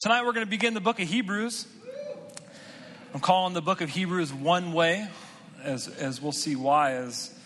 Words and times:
Tonight 0.00 0.24
we're 0.24 0.32
going 0.32 0.46
to 0.46 0.50
begin 0.50 0.72
the 0.72 0.80
book 0.80 0.98
of 0.98 1.06
Hebrews. 1.06 1.66
I'm 3.12 3.20
calling 3.20 3.52
the 3.52 3.60
book 3.60 3.82
of 3.82 3.90
Hebrews 3.90 4.32
one 4.32 4.72
way, 4.72 5.06
as, 5.62 5.88
as 5.88 6.22
we'll 6.22 6.32
see 6.32 6.56
why 6.56 6.92
as, 6.92 7.38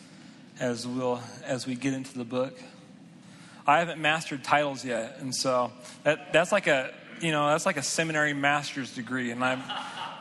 as, 0.61 0.87
we'll, 0.87 1.21
as 1.45 1.67
we 1.67 1.75
get 1.75 1.95
into 1.95 2.17
the 2.17 2.23
book. 2.23 2.57
I 3.67 3.81
haven't 3.81 4.01
mastered 4.01 4.45
titles 4.45 4.85
yet, 4.85 5.17
and 5.19 5.35
so 5.35 5.73
that, 6.05 6.33
that's 6.33 6.53
like 6.53 6.69
a 6.69 6.95
you 7.21 7.33
know 7.33 7.49
that's 7.49 7.67
like 7.67 7.77
a 7.77 7.83
seminary 7.83 8.35
master's 8.35 8.95
degree, 8.95 9.33
and 9.33 9.43
I'm 9.43 9.61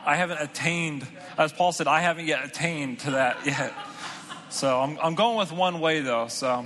I 0.04 0.16
haven't 0.16 0.40
attained, 0.40 1.06
as 1.38 1.52
Paul 1.52 1.70
said, 1.70 1.86
I 1.86 2.00
haven't 2.00 2.26
yet 2.26 2.44
attained 2.44 2.98
to 3.00 3.12
that 3.12 3.46
yet. 3.46 3.72
So 4.48 4.80
I'm, 4.80 4.98
I'm 5.00 5.14
going 5.14 5.38
with 5.38 5.52
one 5.52 5.78
way 5.78 6.00
though, 6.00 6.26
so 6.26 6.64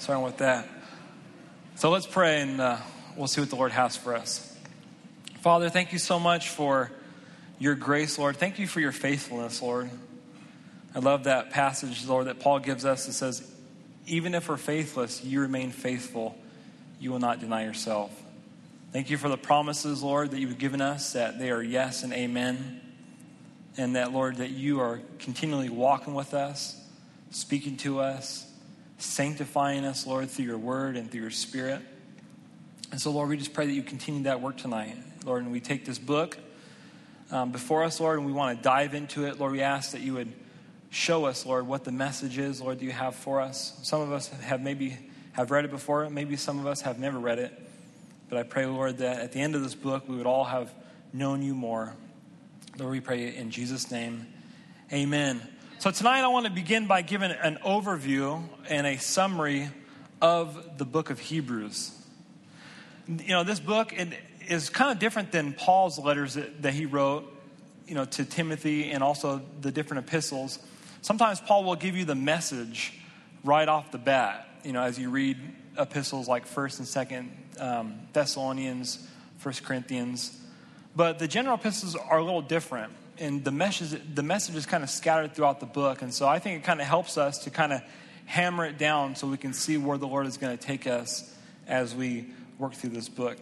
starting 0.00 0.24
with 0.24 0.38
that. 0.38 0.66
So 1.76 1.90
let's 1.90 2.06
pray, 2.06 2.40
and 2.40 2.60
uh, 2.60 2.78
we'll 3.16 3.28
see 3.28 3.40
what 3.40 3.50
the 3.50 3.56
Lord 3.56 3.70
has 3.70 3.96
for 3.96 4.16
us. 4.16 4.50
Father, 5.44 5.68
thank 5.68 5.92
you 5.92 5.98
so 5.98 6.18
much 6.18 6.48
for 6.48 6.90
your 7.58 7.74
grace, 7.74 8.18
Lord. 8.18 8.38
Thank 8.38 8.58
you 8.58 8.66
for 8.66 8.80
your 8.80 8.92
faithfulness, 8.92 9.60
Lord. 9.60 9.90
I 10.94 11.00
love 11.00 11.24
that 11.24 11.50
passage, 11.50 12.06
Lord, 12.06 12.28
that 12.28 12.40
Paul 12.40 12.60
gives 12.60 12.86
us. 12.86 13.04
that 13.04 13.12
says, 13.12 13.46
Even 14.06 14.34
if 14.34 14.48
we're 14.48 14.56
faithless, 14.56 15.22
you 15.22 15.40
remain 15.40 15.70
faithful. 15.70 16.34
You 16.98 17.10
will 17.10 17.18
not 17.18 17.40
deny 17.40 17.62
yourself. 17.62 18.10
Thank 18.90 19.10
you 19.10 19.18
for 19.18 19.28
the 19.28 19.36
promises, 19.36 20.02
Lord, 20.02 20.30
that 20.30 20.40
you've 20.40 20.56
given 20.56 20.80
us, 20.80 21.12
that 21.12 21.38
they 21.38 21.50
are 21.50 21.62
yes 21.62 22.04
and 22.04 22.14
amen. 22.14 22.80
And 23.76 23.96
that, 23.96 24.14
Lord, 24.14 24.36
that 24.36 24.52
you 24.52 24.80
are 24.80 25.02
continually 25.18 25.68
walking 25.68 26.14
with 26.14 26.32
us, 26.32 26.82
speaking 27.32 27.76
to 27.78 28.00
us, 28.00 28.50
sanctifying 28.96 29.84
us, 29.84 30.06
Lord, 30.06 30.30
through 30.30 30.46
your 30.46 30.56
word 30.56 30.96
and 30.96 31.10
through 31.10 31.20
your 31.20 31.30
spirit. 31.30 31.82
And 32.92 32.98
so, 32.98 33.10
Lord, 33.10 33.28
we 33.28 33.36
just 33.36 33.52
pray 33.52 33.66
that 33.66 33.74
you 33.74 33.82
continue 33.82 34.22
that 34.22 34.40
work 34.40 34.56
tonight. 34.56 34.96
Lord, 35.24 35.42
and 35.42 35.52
we 35.52 35.60
take 35.60 35.84
this 35.84 35.98
book 35.98 36.36
um, 37.30 37.50
before 37.50 37.84
us, 37.84 37.98
Lord, 38.00 38.18
and 38.18 38.26
we 38.26 38.32
want 38.32 38.58
to 38.58 38.62
dive 38.62 38.94
into 38.94 39.26
it. 39.26 39.40
Lord, 39.40 39.52
we 39.52 39.62
ask 39.62 39.92
that 39.92 40.02
you 40.02 40.14
would 40.14 40.32
show 40.90 41.24
us, 41.24 41.46
Lord, 41.46 41.66
what 41.66 41.84
the 41.84 41.92
message 41.92 42.38
is, 42.38 42.60
Lord, 42.60 42.78
that 42.78 42.84
you 42.84 42.92
have 42.92 43.14
for 43.14 43.40
us. 43.40 43.78
Some 43.82 44.00
of 44.00 44.12
us 44.12 44.28
have 44.28 44.60
maybe 44.60 44.96
have 45.32 45.50
read 45.50 45.64
it 45.64 45.70
before, 45.70 46.08
maybe 46.10 46.36
some 46.36 46.60
of 46.60 46.66
us 46.66 46.82
have 46.82 46.98
never 46.98 47.18
read 47.18 47.40
it. 47.40 47.52
But 48.28 48.38
I 48.38 48.42
pray, 48.44 48.66
Lord, 48.66 48.98
that 48.98 49.20
at 49.20 49.32
the 49.32 49.40
end 49.40 49.56
of 49.56 49.62
this 49.62 49.74
book, 49.74 50.08
we 50.08 50.16
would 50.16 50.26
all 50.26 50.44
have 50.44 50.72
known 51.12 51.42
you 51.42 51.54
more. 51.54 51.94
Lord, 52.78 52.92
we 52.92 53.00
pray 53.00 53.34
in 53.34 53.50
Jesus' 53.50 53.90
name. 53.90 54.26
Amen. 54.92 55.40
So 55.78 55.90
tonight 55.90 56.20
I 56.20 56.28
want 56.28 56.46
to 56.46 56.52
begin 56.52 56.86
by 56.86 57.02
giving 57.02 57.30
an 57.30 57.58
overview 57.64 58.42
and 58.68 58.86
a 58.86 58.96
summary 58.96 59.68
of 60.22 60.78
the 60.78 60.84
book 60.84 61.10
of 61.10 61.18
Hebrews. 61.18 61.90
You 63.08 63.28
know, 63.28 63.44
this 63.44 63.60
book, 63.60 63.92
it, 63.92 64.08
is 64.48 64.70
kind 64.70 64.90
of 64.90 64.98
different 64.98 65.32
than 65.32 65.52
Paul's 65.52 65.98
letters 65.98 66.34
that, 66.34 66.62
that 66.62 66.74
he 66.74 66.86
wrote, 66.86 67.30
you 67.86 67.94
know, 67.94 68.04
to 68.04 68.24
Timothy 68.24 68.90
and 68.90 69.02
also 69.02 69.42
the 69.60 69.70
different 69.70 70.06
epistles. 70.06 70.58
Sometimes 71.02 71.40
Paul 71.40 71.64
will 71.64 71.76
give 71.76 71.96
you 71.96 72.04
the 72.04 72.14
message 72.14 72.98
right 73.42 73.68
off 73.68 73.92
the 73.92 73.98
bat, 73.98 74.48
you 74.64 74.72
know, 74.72 74.82
as 74.82 74.98
you 74.98 75.10
read 75.10 75.36
epistles 75.78 76.28
like 76.28 76.48
1st 76.48 76.78
and 76.78 77.28
2nd 77.58 77.60
um, 77.60 78.00
Thessalonians, 78.12 79.06
1st 79.42 79.62
Corinthians. 79.64 80.40
But 80.96 81.18
the 81.18 81.28
general 81.28 81.56
epistles 81.56 81.96
are 81.96 82.18
a 82.18 82.24
little 82.24 82.42
different, 82.42 82.92
and 83.18 83.44
the 83.44 83.50
message, 83.50 84.00
the 84.14 84.22
message 84.22 84.54
is 84.54 84.66
kind 84.66 84.82
of 84.82 84.90
scattered 84.90 85.34
throughout 85.34 85.60
the 85.60 85.66
book. 85.66 86.02
And 86.02 86.14
so 86.14 86.26
I 86.26 86.38
think 86.38 86.62
it 86.62 86.64
kind 86.64 86.80
of 86.80 86.86
helps 86.86 87.18
us 87.18 87.38
to 87.44 87.50
kind 87.50 87.72
of 87.72 87.82
hammer 88.26 88.64
it 88.64 88.78
down 88.78 89.16
so 89.16 89.26
we 89.26 89.36
can 89.36 89.52
see 89.52 89.76
where 89.76 89.98
the 89.98 90.06
Lord 90.06 90.26
is 90.26 90.36
going 90.36 90.56
to 90.56 90.62
take 90.62 90.86
us 90.86 91.30
as 91.66 91.94
we 91.94 92.26
work 92.58 92.74
through 92.74 92.90
this 92.90 93.08
book. 93.08 93.38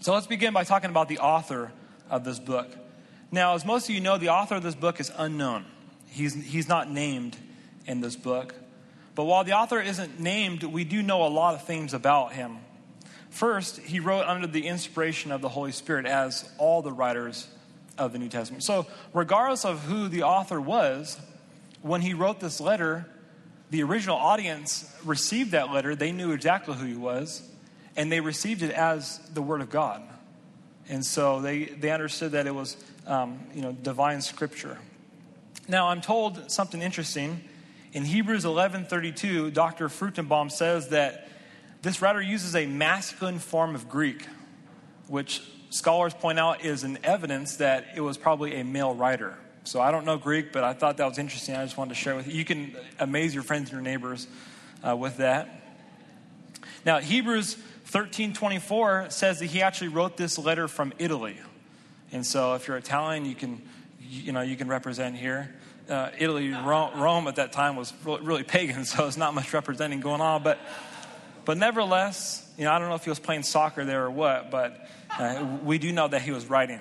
So 0.00 0.14
let's 0.14 0.28
begin 0.28 0.52
by 0.54 0.62
talking 0.62 0.90
about 0.90 1.08
the 1.08 1.18
author 1.18 1.72
of 2.08 2.24
this 2.24 2.38
book. 2.38 2.68
Now, 3.32 3.54
as 3.54 3.64
most 3.64 3.88
of 3.88 3.94
you 3.94 4.00
know, 4.00 4.16
the 4.16 4.28
author 4.28 4.54
of 4.54 4.62
this 4.62 4.76
book 4.76 5.00
is 5.00 5.10
unknown. 5.16 5.64
He's, 6.06 6.34
he's 6.34 6.68
not 6.68 6.88
named 6.88 7.36
in 7.84 8.00
this 8.00 8.14
book. 8.14 8.54
But 9.16 9.24
while 9.24 9.42
the 9.42 9.52
author 9.54 9.80
isn't 9.80 10.20
named, 10.20 10.62
we 10.62 10.84
do 10.84 11.02
know 11.02 11.26
a 11.26 11.28
lot 11.28 11.54
of 11.54 11.64
things 11.64 11.94
about 11.94 12.32
him. 12.32 12.58
First, 13.30 13.78
he 13.80 13.98
wrote 13.98 14.24
under 14.24 14.46
the 14.46 14.68
inspiration 14.68 15.32
of 15.32 15.40
the 15.40 15.48
Holy 15.48 15.72
Spirit, 15.72 16.06
as 16.06 16.48
all 16.58 16.80
the 16.80 16.92
writers 16.92 17.48
of 17.98 18.12
the 18.12 18.18
New 18.20 18.28
Testament. 18.28 18.62
So, 18.62 18.86
regardless 19.12 19.64
of 19.64 19.82
who 19.82 20.08
the 20.08 20.22
author 20.22 20.60
was, 20.60 21.18
when 21.82 22.02
he 22.02 22.14
wrote 22.14 22.38
this 22.38 22.60
letter, 22.60 23.04
the 23.70 23.82
original 23.82 24.16
audience 24.16 24.90
received 25.04 25.50
that 25.50 25.72
letter. 25.72 25.96
They 25.96 26.12
knew 26.12 26.30
exactly 26.30 26.74
who 26.76 26.86
he 26.86 26.94
was 26.94 27.42
and 27.98 28.12
they 28.12 28.20
received 28.20 28.62
it 28.62 28.70
as 28.70 29.18
the 29.34 29.42
Word 29.42 29.60
of 29.60 29.70
God. 29.70 30.02
And 30.88 31.04
so 31.04 31.40
they, 31.40 31.64
they 31.64 31.90
understood 31.90 32.32
that 32.32 32.46
it 32.46 32.54
was, 32.54 32.76
um, 33.08 33.40
you 33.52 33.60
know, 33.60 33.72
divine 33.72 34.22
scripture. 34.22 34.78
Now, 35.66 35.88
I'm 35.88 36.00
told 36.00 36.50
something 36.50 36.80
interesting. 36.80 37.42
In 37.92 38.04
Hebrews 38.04 38.44
11.32, 38.44 39.52
Dr. 39.52 39.88
Fruchtenbaum 39.88 40.50
says 40.52 40.90
that 40.90 41.28
this 41.82 42.00
writer 42.00 42.22
uses 42.22 42.54
a 42.54 42.66
masculine 42.66 43.40
form 43.40 43.74
of 43.74 43.88
Greek, 43.88 44.24
which 45.08 45.42
scholars 45.70 46.14
point 46.14 46.38
out 46.38 46.64
is 46.64 46.84
an 46.84 46.98
evidence 47.02 47.56
that 47.56 47.88
it 47.96 48.00
was 48.00 48.16
probably 48.16 48.60
a 48.60 48.64
male 48.64 48.94
writer. 48.94 49.36
So 49.64 49.80
I 49.80 49.90
don't 49.90 50.04
know 50.04 50.16
Greek, 50.16 50.52
but 50.52 50.62
I 50.62 50.72
thought 50.72 50.98
that 50.98 51.06
was 51.06 51.18
interesting. 51.18 51.56
I 51.56 51.64
just 51.64 51.76
wanted 51.76 51.90
to 51.90 52.00
share 52.00 52.14
with 52.14 52.28
you. 52.28 52.34
You 52.34 52.44
can 52.44 52.76
amaze 53.00 53.34
your 53.34 53.42
friends 53.42 53.70
and 53.70 53.72
your 53.72 53.82
neighbors 53.82 54.28
uh, 54.86 54.96
with 54.96 55.16
that. 55.16 55.48
Now, 56.86 57.00
Hebrews 57.00 57.56
1324 57.90 59.06
says 59.08 59.38
that 59.38 59.46
he 59.46 59.62
actually 59.62 59.88
wrote 59.88 60.18
this 60.18 60.38
letter 60.38 60.68
from 60.68 60.92
Italy. 60.98 61.38
And 62.12 62.26
so 62.26 62.52
if 62.52 62.68
you're 62.68 62.76
Italian, 62.76 63.24
you 63.24 63.34
can, 63.34 63.62
you 63.98 64.30
know, 64.32 64.42
you 64.42 64.56
can 64.56 64.68
represent 64.68 65.16
here. 65.16 65.54
Uh, 65.88 66.10
Italy, 66.18 66.50
Rome, 66.50 67.26
at 67.28 67.36
that 67.36 67.52
time 67.52 67.76
was 67.76 67.94
really 68.04 68.42
pagan, 68.42 68.84
so 68.84 69.04
there's 69.04 69.16
not 69.16 69.32
much 69.32 69.54
representing 69.54 70.00
going 70.00 70.20
on. 70.20 70.42
But, 70.42 70.58
but 71.46 71.56
nevertheless, 71.56 72.46
you 72.58 72.64
know, 72.64 72.72
I 72.72 72.78
don't 72.78 72.90
know 72.90 72.94
if 72.94 73.04
he 73.04 73.10
was 73.10 73.20
playing 73.20 73.44
soccer 73.44 73.86
there 73.86 74.04
or 74.04 74.10
what, 74.10 74.50
but 74.50 74.86
uh, 75.18 75.58
we 75.64 75.78
do 75.78 75.90
know 75.90 76.08
that 76.08 76.20
he 76.20 76.30
was 76.30 76.44
writing. 76.44 76.80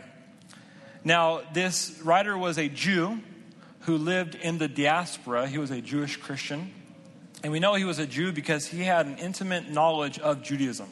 Now, 1.05 1.39
this 1.53 2.01
writer 2.03 2.37
was 2.37 2.57
a 2.57 2.67
Jew 2.67 3.19
who 3.81 3.97
lived 3.97 4.35
in 4.35 4.57
the 4.57 4.67
diaspora. 4.67 5.47
He 5.47 5.57
was 5.57 5.71
a 5.71 5.79
Jewish 5.79 6.17
Christian. 6.17 6.73
And 7.43 7.53
we 7.53 7.61
know 7.61 7.75
he 7.75 7.85
was 7.85 7.99
a 7.99 8.05
Jew 8.05 8.33
because 8.33 8.67
he 8.67 8.81
had 8.81 9.05
an 9.05 9.19
intimate 9.19 9.69
knowledge 9.69 10.19
of 10.19 10.43
Judaism. 10.43 10.89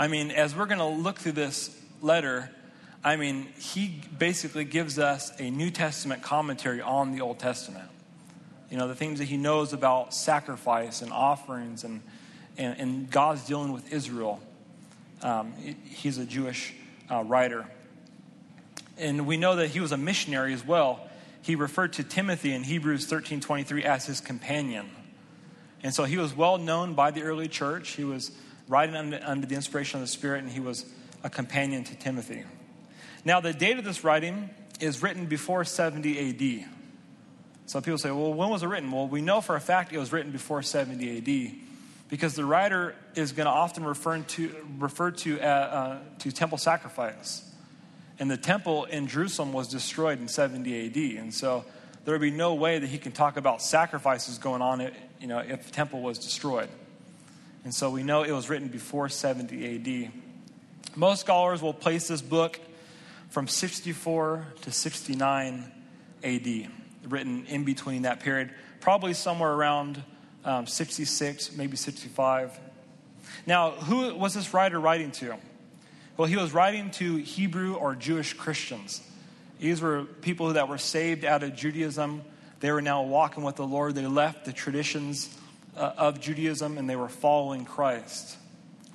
I 0.00 0.08
mean, 0.08 0.30
as 0.30 0.56
we're 0.56 0.64
going 0.64 0.78
to 0.78 0.86
look 0.86 1.18
through 1.18 1.32
this 1.32 1.78
letter, 2.00 2.50
I 3.04 3.16
mean, 3.16 3.48
he 3.58 4.00
basically 4.18 4.64
gives 4.64 4.98
us 4.98 5.30
a 5.38 5.50
New 5.50 5.70
Testament 5.70 6.22
commentary 6.22 6.80
on 6.80 7.12
the 7.12 7.20
Old 7.20 7.38
Testament. 7.38 7.86
You 8.70 8.78
know, 8.78 8.88
the 8.88 8.94
things 8.94 9.18
that 9.18 9.26
he 9.26 9.36
knows 9.36 9.74
about 9.74 10.14
sacrifice 10.14 11.02
and 11.02 11.12
offerings 11.12 11.84
and, 11.84 12.00
and, 12.56 12.80
and 12.80 13.10
God's 13.10 13.44
dealing 13.44 13.72
with 13.72 13.92
Israel. 13.92 14.40
Um, 15.20 15.52
he's 15.84 16.16
a 16.16 16.24
Jewish 16.24 16.72
uh, 17.10 17.22
writer. 17.22 17.66
And 18.96 19.26
we 19.26 19.36
know 19.36 19.56
that 19.56 19.68
he 19.68 19.80
was 19.80 19.92
a 19.92 19.98
missionary 19.98 20.54
as 20.54 20.66
well. 20.66 21.06
He 21.42 21.56
referred 21.56 21.92
to 21.94 22.04
Timothy 22.04 22.54
in 22.54 22.62
Hebrews 22.62 23.04
13 23.04 23.42
23 23.42 23.84
as 23.84 24.06
his 24.06 24.22
companion. 24.22 24.88
And 25.82 25.92
so 25.92 26.04
he 26.04 26.16
was 26.16 26.34
well 26.34 26.56
known 26.56 26.94
by 26.94 27.10
the 27.10 27.20
early 27.20 27.48
church. 27.48 27.90
He 27.90 28.04
was 28.04 28.30
writing 28.70 28.94
under, 28.94 29.20
under 29.24 29.46
the 29.46 29.56
inspiration 29.56 30.00
of 30.00 30.06
the 30.06 30.10
Spirit, 30.10 30.44
and 30.44 30.50
he 30.50 30.60
was 30.60 30.86
a 31.22 31.28
companion 31.28 31.84
to 31.84 31.94
Timothy. 31.96 32.44
Now, 33.24 33.40
the 33.40 33.52
date 33.52 33.78
of 33.78 33.84
this 33.84 34.04
writing 34.04 34.48
is 34.78 35.02
written 35.02 35.26
before 35.26 35.64
70 35.64 36.62
AD. 36.62 36.68
Some 37.66 37.82
people 37.82 37.98
say, 37.98 38.10
well, 38.10 38.32
when 38.32 38.48
was 38.48 38.62
it 38.62 38.68
written? 38.68 38.90
Well, 38.90 39.06
we 39.06 39.20
know 39.20 39.40
for 39.40 39.56
a 39.56 39.60
fact 39.60 39.92
it 39.92 39.98
was 39.98 40.12
written 40.12 40.32
before 40.32 40.62
70 40.62 41.18
AD 41.18 41.52
because 42.08 42.34
the 42.34 42.44
writer 42.44 42.94
is 43.14 43.32
going 43.32 43.44
to 43.46 43.52
often 43.52 43.84
refer 43.84 44.20
to, 44.20 44.54
refer 44.78 45.10
to, 45.10 45.40
uh, 45.40 45.44
uh, 45.44 45.98
to 46.20 46.32
temple 46.32 46.58
sacrifice. 46.58 47.44
And 48.18 48.30
the 48.30 48.36
temple 48.36 48.84
in 48.84 49.06
Jerusalem 49.06 49.52
was 49.52 49.68
destroyed 49.68 50.20
in 50.20 50.28
70 50.28 50.86
AD. 50.86 51.22
And 51.22 51.34
so 51.34 51.64
there 52.04 52.14
would 52.14 52.20
be 52.20 52.30
no 52.30 52.54
way 52.54 52.78
that 52.78 52.86
he 52.86 52.98
can 52.98 53.12
talk 53.12 53.36
about 53.36 53.62
sacrifices 53.62 54.38
going 54.38 54.62
on 54.62 54.90
you 55.20 55.26
know, 55.26 55.38
if 55.38 55.66
the 55.66 55.72
temple 55.72 56.02
was 56.02 56.18
destroyed. 56.18 56.68
And 57.64 57.74
so 57.74 57.90
we 57.90 58.02
know 58.02 58.22
it 58.22 58.32
was 58.32 58.48
written 58.48 58.68
before 58.68 59.08
70 59.08 60.06
AD. 60.06 60.12
Most 60.96 61.20
scholars 61.20 61.60
will 61.62 61.74
place 61.74 62.08
this 62.08 62.22
book 62.22 62.58
from 63.28 63.46
64 63.46 64.46
to 64.62 64.72
69 64.72 65.72
AD, 66.24 66.68
written 67.04 67.46
in 67.46 67.64
between 67.64 68.02
that 68.02 68.20
period, 68.20 68.50
probably 68.80 69.12
somewhere 69.14 69.52
around 69.52 70.02
um, 70.44 70.66
66, 70.66 71.56
maybe 71.56 71.76
65. 71.76 72.58
Now, 73.46 73.72
who 73.72 74.14
was 74.14 74.34
this 74.34 74.52
writer 74.54 74.80
writing 74.80 75.10
to? 75.12 75.36
Well, 76.16 76.28
he 76.28 76.36
was 76.36 76.52
writing 76.52 76.90
to 76.92 77.16
Hebrew 77.16 77.74
or 77.74 77.94
Jewish 77.94 78.34
Christians. 78.34 79.02
These 79.60 79.80
were 79.80 80.04
people 80.04 80.54
that 80.54 80.68
were 80.68 80.78
saved 80.78 81.24
out 81.24 81.42
of 81.42 81.54
Judaism. 81.54 82.22
They 82.60 82.72
were 82.72 82.82
now 82.82 83.02
walking 83.02 83.44
with 83.44 83.56
the 83.56 83.66
Lord. 83.66 83.94
They 83.94 84.06
left 84.06 84.44
the 84.44 84.52
traditions 84.52 85.34
uh, 85.76 85.92
of 85.96 86.20
Judaism 86.20 86.78
and 86.78 86.88
they 86.88 86.96
were 86.96 87.08
following 87.08 87.64
Christ, 87.64 88.36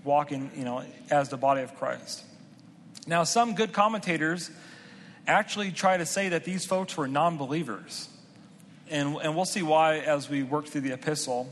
walking, 0.04 0.52
you 0.56 0.64
know, 0.64 0.84
as 1.10 1.30
the 1.30 1.38
body 1.38 1.62
of 1.62 1.76
Christ. 1.76 2.24
Now, 3.08 3.24
some 3.24 3.56
good 3.56 3.72
commentators 3.72 4.50
actually 5.28 5.72
try 5.72 5.98
to 5.98 6.06
say 6.06 6.30
that 6.30 6.44
these 6.44 6.66
folks 6.66 6.98
were 6.98 7.08
non 7.08 7.38
believers. 7.38 8.10
And, 8.90 9.18
and 9.18 9.36
we'll 9.36 9.46
see 9.46 9.64
why 9.64 9.98
as 9.98 10.30
we 10.30 10.44
work 10.44 10.68
through 10.68 10.82
the 10.82 10.94
epistle. 10.94 11.50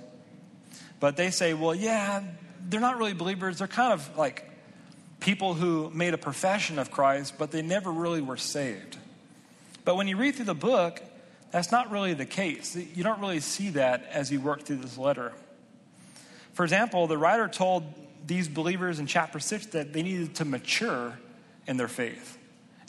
But 1.00 1.18
they 1.18 1.32
say, 1.32 1.54
well, 1.54 1.74
yeah, 1.74 2.24
they're 2.70 2.80
not 2.80 2.98
really 2.98 3.14
believers. 3.14 3.58
They're 3.58 3.68
kind 3.68 3.94
of 3.94 4.18
like 4.18 4.50
people 5.20 5.54
who 5.54 5.90
made 5.94 6.14
a 6.14 6.18
profession 6.18 6.78
of 6.78 6.92
Christ, 6.92 7.36
but 7.38 7.52
they 7.52 7.62
never 7.62 7.92
really 7.92 8.22
were 8.22 8.38
saved. 8.38 8.98
But 9.86 9.96
when 9.96 10.08
you 10.08 10.18
read 10.18 10.36
through 10.36 10.46
the 10.46 10.56
book, 10.56 11.02
that's 11.54 11.72
not 11.72 11.92
really 11.92 12.16
the 12.16 12.26
case. 12.26 12.76
You 12.76 13.04
don't 13.04 13.20
really 13.20 13.40
see 13.40 13.70
that 13.70 14.06
as 14.12 14.32
you 14.32 14.42
work 14.42 14.64
through 14.64 14.78
this 14.78 14.98
letter. 14.98 15.34
For 16.54 16.64
example, 16.64 17.06
the 17.06 17.18
writer 17.18 17.48
told 17.48 17.84
these 18.26 18.48
believers 18.48 18.98
in 18.98 19.06
chapter 19.06 19.40
6 19.40 19.68
that 19.68 19.94
they 19.94 20.02
needed 20.02 20.34
to 20.38 20.46
mature 20.46 21.20
in 21.68 21.78
their 21.78 21.88
faith. 21.88 22.40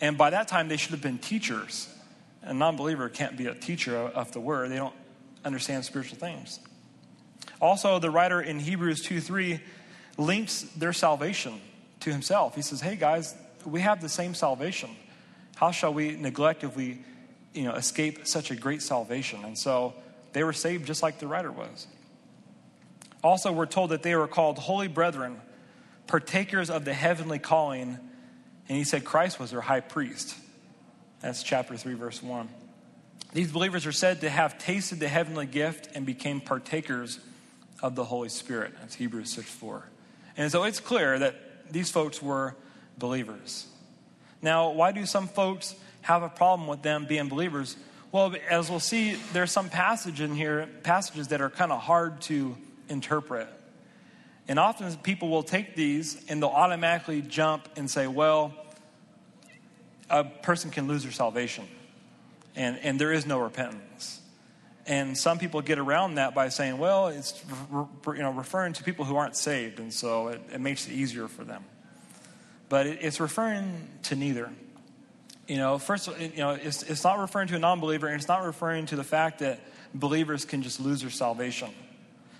And 0.00 0.16
by 0.16 0.30
that 0.30 0.48
time, 0.48 0.68
they 0.68 0.78
should 0.78 0.92
have 0.92 1.02
been 1.02 1.18
teachers. 1.18 1.94
A 2.40 2.54
non 2.54 2.74
believer 2.76 3.10
can't 3.10 3.36
be 3.36 3.48
a 3.48 3.54
teacher 3.54 3.98
of 3.98 4.32
the 4.32 4.40
word, 4.40 4.70
they 4.70 4.76
don't 4.76 4.96
understand 5.44 5.84
spiritual 5.84 6.16
things. 6.16 6.58
Also, 7.60 7.98
the 7.98 8.10
writer 8.10 8.40
in 8.40 8.58
Hebrews 8.58 9.02
2 9.02 9.20
3 9.20 9.60
links 10.16 10.62
their 10.74 10.94
salvation 10.94 11.60
to 12.00 12.10
himself. 12.10 12.54
He 12.54 12.62
says, 12.62 12.80
Hey 12.80 12.96
guys, 12.96 13.34
we 13.66 13.82
have 13.82 14.00
the 14.00 14.08
same 14.08 14.34
salvation. 14.34 14.88
How 15.56 15.70
shall 15.70 15.92
we 15.92 16.16
neglect 16.16 16.64
if 16.64 16.74
we 16.74 17.00
you 17.54 17.64
know, 17.64 17.74
escape 17.74 18.26
such 18.26 18.50
a 18.50 18.56
great 18.56 18.82
salvation? 18.82 19.44
And 19.44 19.56
so 19.56 19.94
they 20.32 20.44
were 20.44 20.52
saved 20.52 20.86
just 20.86 21.02
like 21.02 21.18
the 21.18 21.26
writer 21.26 21.50
was. 21.50 21.86
Also, 23.22 23.50
we're 23.52 23.66
told 23.66 23.90
that 23.90 24.02
they 24.02 24.14
were 24.14 24.28
called 24.28 24.58
holy 24.58 24.88
brethren, 24.88 25.40
partakers 26.06 26.68
of 26.68 26.84
the 26.84 26.92
heavenly 26.92 27.38
calling. 27.38 27.98
And 28.68 28.78
he 28.78 28.84
said 28.84 29.04
Christ 29.04 29.40
was 29.40 29.50
their 29.50 29.62
high 29.62 29.80
priest. 29.80 30.36
That's 31.20 31.42
chapter 31.42 31.76
3, 31.76 31.94
verse 31.94 32.22
1. 32.22 32.48
These 33.32 33.50
believers 33.50 33.86
are 33.86 33.92
said 33.92 34.20
to 34.20 34.30
have 34.30 34.58
tasted 34.58 35.00
the 35.00 35.08
heavenly 35.08 35.46
gift 35.46 35.88
and 35.94 36.04
became 36.04 36.40
partakers 36.40 37.18
of 37.82 37.94
the 37.94 38.04
Holy 38.04 38.28
Spirit. 38.28 38.74
That's 38.78 38.94
Hebrews 38.94 39.30
6 39.32 39.50
4. 39.50 39.88
And 40.36 40.52
so 40.52 40.64
it's 40.64 40.80
clear 40.80 41.18
that 41.18 41.72
these 41.72 41.90
folks 41.90 42.22
were 42.22 42.54
believers. 42.98 43.66
Now, 44.42 44.70
why 44.70 44.92
do 44.92 45.06
some 45.06 45.26
folks 45.26 45.74
have 46.04 46.22
a 46.22 46.28
problem 46.28 46.68
with 46.68 46.82
them 46.82 47.06
being 47.06 47.28
believers? 47.28 47.76
Well, 48.12 48.34
as 48.48 48.70
we'll 48.70 48.78
see, 48.78 49.14
there's 49.32 49.50
some 49.50 49.68
passage 49.68 50.20
in 50.20 50.34
here, 50.34 50.68
passages 50.82 51.28
that 51.28 51.40
are 51.40 51.50
kind 51.50 51.72
of 51.72 51.80
hard 51.80 52.20
to 52.22 52.56
interpret. 52.88 53.48
And 54.46 54.58
often 54.58 54.94
people 54.98 55.30
will 55.30 55.42
take 55.42 55.74
these 55.74 56.22
and 56.28 56.42
they'll 56.42 56.50
automatically 56.50 57.22
jump 57.22 57.68
and 57.76 57.90
say, 57.90 58.06
well, 58.06 58.52
a 60.10 60.24
person 60.24 60.70
can 60.70 60.86
lose 60.86 61.02
their 61.02 61.12
salvation, 61.12 61.64
and, 62.54 62.78
and 62.82 63.00
there 63.00 63.12
is 63.12 63.24
no 63.26 63.38
repentance. 63.40 64.20
And 64.86 65.16
some 65.16 65.38
people 65.38 65.62
get 65.62 65.78
around 65.78 66.16
that 66.16 66.34
by 66.34 66.50
saying, 66.50 66.76
well, 66.76 67.08
it's 67.08 67.42
you 67.72 68.22
know, 68.22 68.32
referring 68.32 68.74
to 68.74 68.84
people 68.84 69.06
who 69.06 69.16
aren't 69.16 69.34
saved, 69.34 69.80
and 69.80 69.92
so 69.92 70.28
it, 70.28 70.42
it 70.52 70.60
makes 70.60 70.86
it 70.86 70.92
easier 70.92 71.26
for 71.26 71.42
them. 71.42 71.64
But 72.68 72.86
it, 72.86 72.98
it's 73.00 73.18
referring 73.18 73.88
to 74.04 74.14
neither. 74.14 74.50
You 75.46 75.58
know, 75.58 75.78
first, 75.78 76.08
you 76.18 76.38
know, 76.38 76.50
it's, 76.50 76.82
it's 76.82 77.04
not 77.04 77.18
referring 77.18 77.48
to 77.48 77.56
a 77.56 77.58
non 77.58 77.80
believer, 77.80 78.06
and 78.06 78.16
it's 78.16 78.28
not 78.28 78.44
referring 78.44 78.86
to 78.86 78.96
the 78.96 79.04
fact 79.04 79.40
that 79.40 79.60
believers 79.92 80.44
can 80.44 80.62
just 80.62 80.80
lose 80.80 81.02
their 81.02 81.10
salvation. 81.10 81.70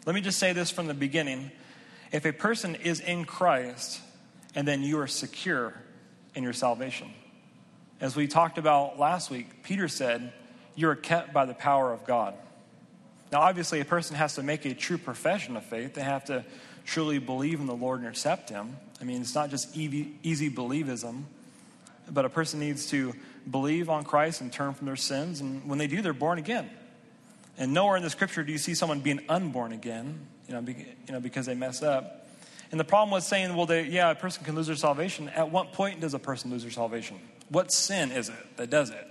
Let 0.07 0.15
me 0.15 0.21
just 0.21 0.39
say 0.39 0.53
this 0.53 0.71
from 0.71 0.87
the 0.87 0.95
beginning. 0.95 1.51
If 2.13 2.25
a 2.25 2.33
person 2.33 2.75
is 2.77 3.01
in 3.01 3.25
Christ, 3.25 4.01
and 4.55 4.67
then 4.67 4.83
you 4.83 4.99
are 5.01 5.07
secure 5.07 5.75
in 6.35 6.43
your 6.43 6.53
salvation. 6.53 7.11
As 8.01 8.17
we 8.17 8.27
talked 8.27 8.59
about 8.59 8.99
last 8.99 9.31
week, 9.31 9.63
Peter 9.63 9.89
said, 9.89 10.33
You 10.75 10.89
are 10.89 10.97
kept 10.97 11.33
by 11.33 11.45
the 11.45 11.55
power 11.55 11.93
of 11.93 12.05
God. 12.05 12.35
Now, 13.33 13.41
obviously, 13.41 13.81
a 13.81 13.85
person 13.85 14.17
has 14.17 14.35
to 14.37 14.43
make 14.43 14.65
a 14.65 14.75
true 14.75 14.99
profession 14.99 15.57
of 15.57 15.65
faith. 15.65 15.95
They 15.95 16.03
have 16.03 16.25
to 16.27 16.45
truly 16.85 17.19
believe 17.19 17.61
in 17.61 17.67
the 17.67 17.75
Lord 17.75 18.01
and 18.01 18.09
accept 18.09 18.51
Him. 18.51 18.77
I 19.01 19.05
mean, 19.05 19.21
it's 19.21 19.35
not 19.35 19.51
just 19.51 19.77
easy, 19.77 20.15
easy 20.23 20.51
believism, 20.51 21.25
but 22.11 22.25
a 22.25 22.29
person 22.29 22.61
needs 22.61 22.87
to 22.91 23.15
believe 23.51 23.89
on 23.91 24.05
Christ 24.05 24.41
and 24.41 24.53
turn 24.53 24.75
from 24.75 24.87
their 24.87 24.97
sins. 24.97 25.41
And 25.41 25.69
when 25.69 25.79
they 25.79 25.87
do, 25.87 26.03
they're 26.03 26.13
born 26.13 26.39
again. 26.39 26.71
And 27.57 27.73
nowhere 27.73 27.97
in 27.97 28.03
the 28.03 28.11
scripture 28.11 28.43
do 28.43 28.53
you 28.53 28.59
see 28.59 28.75
someone 28.75 29.01
being 29.01 29.21
unborn 29.29 29.73
again, 29.73 30.27
you 30.49 30.55
know, 30.55 30.63
be, 30.63 30.73
you 31.07 31.13
know 31.13 31.21
because 31.21 31.47
they 31.47 31.55
mess 31.55 31.83
up. 31.83 32.27
And 32.71 32.81
the 32.81 32.85
problem 32.85 33.13
with 33.13 33.25
saying, 33.25 33.55
well, 33.55 33.67
they, 33.67 33.85
yeah, 33.85 34.11
a 34.11 34.15
person 34.15 34.45
can 34.45 34.57
lose 34.57 34.67
their 34.67 34.77
salvation. 34.77 35.29
At 35.29 35.51
what 35.51 35.73
point 35.73 36.01
does 36.01 36.15
a 36.15 36.19
person 36.19 36.51
lose 36.51 36.63
their 36.63 36.73
salvation? 36.73 37.19
What 37.49 37.73
sin 37.73 38.11
is 38.11 38.29
it 38.29 38.57
that 38.57 38.71
does 38.71 38.91
it? 38.91 39.07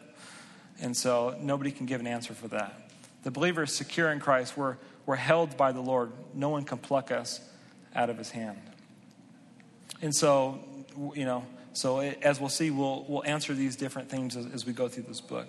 And 0.82 0.98
so 0.98 1.38
nobody 1.40 1.72
can 1.72 1.86
give 1.86 2.02
an 2.02 2.08
answer 2.08 2.34
for 2.34 2.50
that. 2.50 2.90
The 3.24 3.32
believer 3.32 3.64
is 3.64 3.74
secure 3.74 4.12
in 4.12 4.20
Christ. 4.20 4.58
We're, 4.58 4.76
we're 5.06 5.16
held 5.16 5.56
by 5.56 5.72
the 5.72 5.80
Lord. 5.80 6.12
No 6.34 6.50
one 6.50 6.66
can 6.66 6.78
pluck 6.78 7.12
us 7.12 7.40
out 7.96 8.10
of 8.10 8.18
his 8.18 8.32
hand. 8.32 8.60
And 10.02 10.14
so, 10.14 10.60
you 11.16 11.24
know, 11.24 11.46
so 11.74 12.00
as 12.00 12.40
we'll 12.40 12.50
see, 12.50 12.72
we'll, 12.72 13.06
we'll 13.08 13.24
answer 13.26 13.54
these 13.54 13.76
different 13.76 14.10
things 14.10 14.36
as, 14.36 14.46
as 14.54 14.66
we 14.66 14.74
go 14.74 14.88
through 14.88 15.04
this 15.04 15.22
book. 15.22 15.48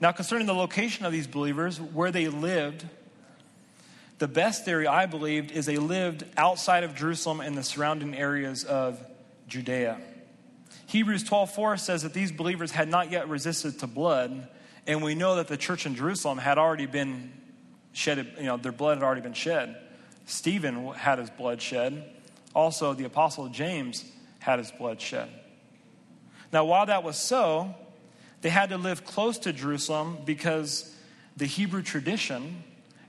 Now, 0.00 0.12
concerning 0.12 0.46
the 0.46 0.54
location 0.54 1.06
of 1.06 1.12
these 1.12 1.26
believers, 1.26 1.80
where 1.80 2.10
they 2.10 2.28
lived, 2.28 2.84
the 4.18 4.28
best 4.28 4.64
theory, 4.64 4.86
I 4.86 5.06
believed, 5.06 5.52
is 5.52 5.66
they 5.66 5.76
lived 5.76 6.24
outside 6.36 6.84
of 6.84 6.94
Jerusalem 6.94 7.40
and 7.40 7.56
the 7.56 7.62
surrounding 7.62 8.14
areas 8.14 8.64
of 8.64 8.98
Judea. 9.48 10.00
Hebrews 10.86 11.24
12:4 11.24 11.78
says 11.78 12.02
that 12.02 12.14
these 12.14 12.32
believers 12.32 12.70
had 12.70 12.88
not 12.88 13.10
yet 13.10 13.28
resisted 13.28 13.78
to 13.80 13.86
blood, 13.86 14.48
and 14.86 15.02
we 15.02 15.14
know 15.14 15.36
that 15.36 15.48
the 15.48 15.56
church 15.56 15.86
in 15.86 15.94
Jerusalem 15.94 16.38
had 16.38 16.58
already 16.58 16.86
been 16.86 17.32
shed, 17.92 18.34
you 18.38 18.44
know, 18.44 18.56
their 18.56 18.72
blood 18.72 18.98
had 18.98 19.04
already 19.04 19.20
been 19.20 19.32
shed. 19.32 19.76
Stephen 20.26 20.92
had 20.92 21.18
his 21.18 21.30
blood 21.30 21.60
shed. 21.60 22.10
Also, 22.54 22.94
the 22.94 23.04
apostle 23.04 23.48
James 23.48 24.04
had 24.44 24.58
his 24.58 24.70
blood 24.70 25.00
shed. 25.00 25.30
Now, 26.52 26.66
while 26.66 26.84
that 26.84 27.02
was 27.02 27.16
so, 27.16 27.74
they 28.42 28.50
had 28.50 28.68
to 28.68 28.76
live 28.76 29.06
close 29.06 29.38
to 29.38 29.54
Jerusalem 29.54 30.18
because 30.26 30.94
the 31.38 31.46
Hebrew 31.46 31.80
tradition 31.80 32.62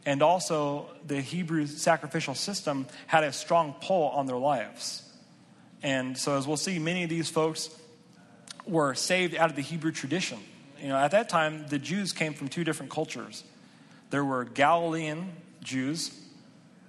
and 0.06 0.22
also 0.22 0.88
the 1.06 1.20
Hebrew 1.20 1.68
sacrificial 1.68 2.36
system 2.36 2.88
had 3.08 3.26
a 3.26 3.34
strong 3.34 3.76
pull 3.82 4.08
on 4.12 4.28
their 4.28 4.38
lives. 4.38 5.04
And 5.84 6.18
so, 6.18 6.38
as 6.38 6.48
we'll 6.48 6.56
see, 6.56 6.80
many 6.80 7.04
of 7.04 7.10
these 7.10 7.30
folks 7.30 7.70
were 8.66 8.96
saved 8.96 9.36
out 9.36 9.50
of 9.50 9.58
the 9.58 9.62
Hebrew 9.62 9.92
tradition. 9.92 10.40
You 10.82 10.88
know, 10.88 10.96
at 10.96 11.12
that 11.12 11.28
time, 11.28 11.68
the 11.68 11.80
Jews 11.80 12.14
came 12.14 12.34
from 12.34 12.48
two 12.48 12.64
different 12.64 12.94
cultures. 12.94 13.44
There 14.10 14.24
were 14.24 14.46
Galilean 14.46 15.34
Jews, 15.62 16.18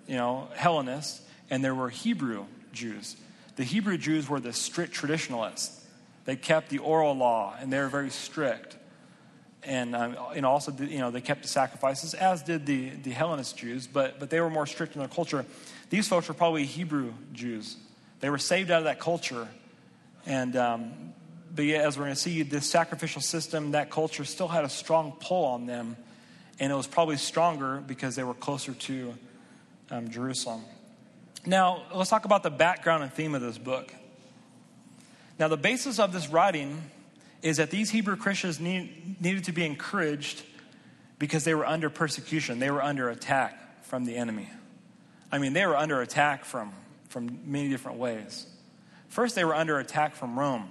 you 0.07 0.17
know, 0.17 0.47
Hellenists, 0.55 1.21
and 1.51 1.65
there 1.65 1.75
were 1.75 1.89
Hebrew 1.89 2.45
Jews. 2.73 3.17
The 3.57 3.65
Hebrew 3.65 3.99
Jews 3.99 4.29
were 4.29 4.41
the 4.41 4.53
strict 4.53 4.93
traditionalists. 4.93 5.85
They 6.27 6.37
kept 6.37 6.69
the 6.69 6.79
oral 6.79 7.15
law, 7.15 7.55
and 7.59 7.73
they 7.73 7.79
were 7.79 7.89
very 7.89 8.11
strict. 8.11 8.77
And 9.63 9.97
um, 9.97 10.17
know, 10.41 10.49
also, 10.49 10.73
you 10.73 10.99
know, 10.99 11.11
they 11.11 11.21
kept 11.21 11.43
the 11.43 11.49
sacrifices, 11.49 12.15
as 12.15 12.43
did 12.43 12.67
the, 12.67 12.91
the 12.91 13.11
Hellenist 13.11 13.57
Jews, 13.57 13.87
but, 13.87 14.21
but 14.21 14.31
they 14.31 14.41
were 14.41 14.51
more 14.51 14.67
strict 14.67 14.95
in 14.95 15.01
their 15.01 15.09
culture. 15.09 15.45
These 15.91 16.07
folks 16.09 16.29
were 16.29 16.35
probably 16.35 16.65
Hebrew 16.65 17.13
Jews. 17.33 17.77
They 18.21 18.31
were 18.31 18.39
saved 18.39 18.71
out 18.71 18.79
of 18.79 18.85
that 18.85 19.01
culture. 19.01 19.49
And, 20.25 20.55
um, 20.57 21.13
but 21.55 21.65
yeah, 21.65 21.79
as 21.79 21.97
we're 21.99 22.05
going 22.05 22.15
to 22.15 22.21
see, 22.21 22.43
this 22.43 22.69
sacrificial 22.69 23.23
system, 23.23 23.73
that 23.73 23.91
culture 23.91 24.25
still 24.25 24.49
had 24.49 24.65
a 24.65 24.69
strong 24.69 25.17
pull 25.19 25.47
on 25.47 25.67
them. 25.67 25.97
And 26.59 26.73
it 26.73 26.75
was 26.75 26.87
probably 26.87 27.17
stronger 27.17 27.83
because 27.87 28.17
they 28.17 28.25
were 28.25 28.35
closer 28.35 28.73
to 28.73 29.15
um, 29.91 30.11
Jerusalem. 30.11 30.63
Now, 31.47 31.85
let's 31.95 32.11
talk 32.11 32.25
about 32.25 32.43
the 32.43 32.51
background 32.51 33.05
and 33.05 33.13
theme 33.13 33.35
of 33.35 33.41
this 33.41 33.57
book. 33.57 33.95
Now, 35.39 35.47
the 35.47 35.57
basis 35.57 36.01
of 36.01 36.13
this 36.13 36.29
writing 36.29 36.83
is 37.41 37.59
that 37.59 37.71
these 37.71 37.89
Hebrew 37.91 38.17
Christians 38.17 38.59
need, 38.59 39.21
needed 39.21 39.45
to 39.45 39.53
be 39.53 39.65
encouraged 39.65 40.43
because 41.19 41.45
they 41.45 41.55
were 41.55 41.65
under 41.65 41.89
persecution, 41.89 42.59
they 42.59 42.71
were 42.71 42.83
under 42.83 43.09
attack 43.09 43.85
from 43.85 44.05
the 44.05 44.17
enemy. 44.17 44.51
I 45.31 45.39
mean, 45.39 45.53
they 45.53 45.65
were 45.67 45.77
under 45.77 46.01
attack 46.01 46.45
from, 46.45 46.73
from 47.09 47.41
many 47.47 47.69
different 47.69 47.99
ways. 47.99 48.47
First, 49.09 49.35
they 49.35 49.45
were 49.45 49.55
under 49.55 49.79
attack 49.79 50.17
from 50.17 50.39
Rome. 50.39 50.69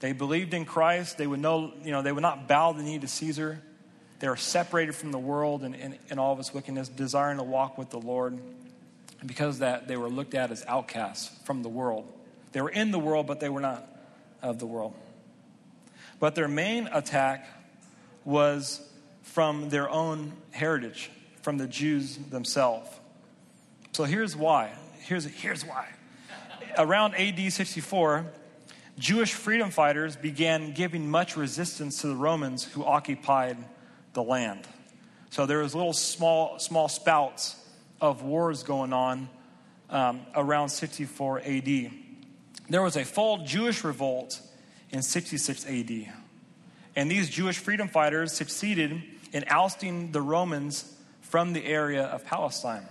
They 0.00 0.12
believed 0.12 0.52
in 0.52 0.64
Christ. 0.64 1.16
They 1.16 1.26
would 1.26 1.40
know, 1.40 1.72
you 1.84 1.90
know, 1.90 2.02
they 2.02 2.12
would 2.12 2.22
not 2.22 2.48
bow 2.48 2.72
the 2.72 2.82
knee 2.82 2.98
to 2.98 3.08
Caesar. 3.08 3.62
They 4.18 4.28
were 4.28 4.36
separated 4.36 4.94
from 4.94 5.10
the 5.10 5.18
world 5.18 5.62
and, 5.62 5.74
and, 5.74 5.98
and 6.10 6.20
all 6.20 6.32
of 6.32 6.38
its 6.38 6.52
wickedness, 6.52 6.88
desiring 6.88 7.38
to 7.38 7.44
walk 7.44 7.78
with 7.78 7.90
the 7.90 7.98
Lord. 7.98 8.38
And 9.22 9.28
because 9.28 9.60
that, 9.60 9.86
they 9.86 9.96
were 9.96 10.08
looked 10.08 10.34
at 10.34 10.50
as 10.50 10.64
outcasts 10.66 11.30
from 11.44 11.62
the 11.62 11.68
world. 11.68 12.12
They 12.50 12.60
were 12.60 12.70
in 12.70 12.90
the 12.90 12.98
world, 12.98 13.28
but 13.28 13.38
they 13.38 13.48
were 13.48 13.60
not 13.60 13.86
of 14.42 14.58
the 14.58 14.66
world. 14.66 14.94
But 16.18 16.34
their 16.34 16.48
main 16.48 16.88
attack 16.92 17.46
was 18.24 18.84
from 19.22 19.68
their 19.68 19.88
own 19.88 20.32
heritage, 20.50 21.08
from 21.40 21.56
the 21.56 21.68
Jews 21.68 22.16
themselves. 22.16 22.90
So 23.92 24.02
here's 24.02 24.34
why. 24.34 24.72
Here's, 24.98 25.24
here's 25.24 25.64
why. 25.64 25.86
Around 26.76 27.14
AD 27.14 27.52
64, 27.52 28.26
Jewish 28.98 29.34
freedom 29.34 29.70
fighters 29.70 30.16
began 30.16 30.72
giving 30.72 31.08
much 31.08 31.36
resistance 31.36 32.00
to 32.00 32.08
the 32.08 32.16
Romans 32.16 32.64
who 32.64 32.84
occupied 32.84 33.56
the 34.14 34.22
land. 34.24 34.66
So 35.30 35.46
there 35.46 35.58
was 35.58 35.76
little 35.76 35.92
small, 35.92 36.58
small 36.58 36.88
spouts 36.88 37.61
of 38.02 38.22
wars 38.22 38.64
going 38.64 38.92
on 38.92 39.30
um, 39.88 40.20
around 40.34 40.68
64 40.68 41.40
AD. 41.40 41.90
There 42.68 42.82
was 42.82 42.96
a 42.96 43.04
full 43.04 43.44
Jewish 43.44 43.84
revolt 43.84 44.40
in 44.90 45.02
66 45.02 45.64
AD. 45.66 46.12
And 46.96 47.10
these 47.10 47.30
Jewish 47.30 47.58
freedom 47.58 47.88
fighters 47.88 48.32
succeeded 48.32 49.02
in 49.32 49.44
ousting 49.46 50.12
the 50.12 50.20
Romans 50.20 50.92
from 51.20 51.52
the 51.52 51.64
area 51.64 52.02
of 52.02 52.26
Palestine. 52.26 52.86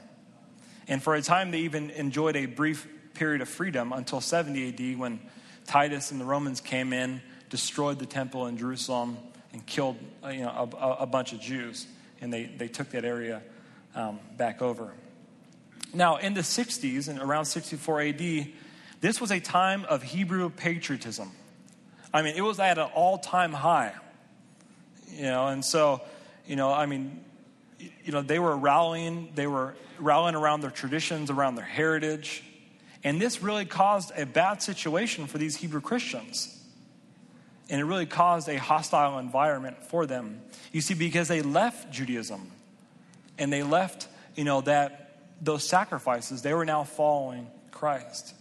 And 0.87 1.03
for 1.03 1.13
a 1.13 1.21
time, 1.21 1.51
they 1.51 1.59
even 1.59 1.89
enjoyed 1.91 2.35
a 2.35 2.45
brief 2.45 2.87
period 3.13 3.41
of 3.41 3.49
freedom 3.49 3.93
until 3.93 4.21
70 4.21 4.69
AD 4.69 4.99
when 4.99 5.19
Titus 5.67 6.11
and 6.11 6.19
the 6.19 6.25
Romans 6.25 6.61
came 6.61 6.93
in, 6.93 7.21
destroyed 7.49 7.99
the 7.99 8.05
temple 8.05 8.47
in 8.47 8.57
Jerusalem, 8.57 9.17
and 9.51 9.63
killed 9.65 9.97
you 10.31 10.41
know, 10.41 10.69
a, 10.79 11.03
a 11.03 11.05
bunch 11.05 11.33
of 11.33 11.41
Jews. 11.41 11.85
And 12.21 12.31
they, 12.31 12.45
they 12.45 12.69
took 12.69 12.89
that 12.91 13.03
area 13.03 13.41
um, 13.95 14.19
back 14.37 14.61
over. 14.61 14.93
Now, 15.93 16.17
in 16.17 16.33
the 16.33 16.41
60s 16.41 17.07
and 17.07 17.19
around 17.19 17.45
64 17.45 18.01
AD, 18.01 18.47
this 19.01 19.19
was 19.19 19.31
a 19.31 19.39
time 19.39 19.85
of 19.85 20.03
Hebrew 20.03 20.49
patriotism. 20.49 21.31
I 22.13 22.21
mean, 22.21 22.35
it 22.35 22.41
was 22.41 22.59
at 22.59 22.77
an 22.77 22.89
all 22.93 23.17
time 23.17 23.53
high. 23.53 23.93
You 25.09 25.23
know, 25.23 25.47
and 25.47 25.63
so, 25.63 26.01
you 26.47 26.55
know, 26.55 26.71
I 26.71 26.85
mean, 26.85 27.23
you 27.79 28.11
know, 28.11 28.21
they 28.21 28.39
were 28.39 28.55
rallying, 28.55 29.31
they 29.35 29.47
were 29.47 29.75
rallying 29.99 30.35
around 30.35 30.61
their 30.61 30.71
traditions, 30.71 31.29
around 31.29 31.55
their 31.55 31.65
heritage. 31.65 32.43
And 33.03 33.19
this 33.19 33.41
really 33.41 33.65
caused 33.65 34.11
a 34.15 34.25
bad 34.25 34.61
situation 34.61 35.27
for 35.27 35.37
these 35.37 35.57
Hebrew 35.57 35.81
Christians. 35.81 36.57
And 37.69 37.81
it 37.81 37.85
really 37.85 38.05
caused 38.05 38.47
a 38.47 38.57
hostile 38.57 39.17
environment 39.17 39.83
for 39.85 40.05
them. 40.05 40.41
You 40.71 40.81
see, 40.81 40.93
because 40.93 41.27
they 41.27 41.41
left 41.41 41.91
Judaism 41.91 42.51
and 43.41 43.51
they 43.51 43.63
left, 43.63 44.07
you 44.35 44.43
know, 44.43 44.61
that 44.61 45.17
those 45.41 45.67
sacrifices, 45.67 46.43
they 46.43 46.53
were 46.53 46.63
now 46.63 46.83
following 46.83 47.47
Christ. 47.71 48.35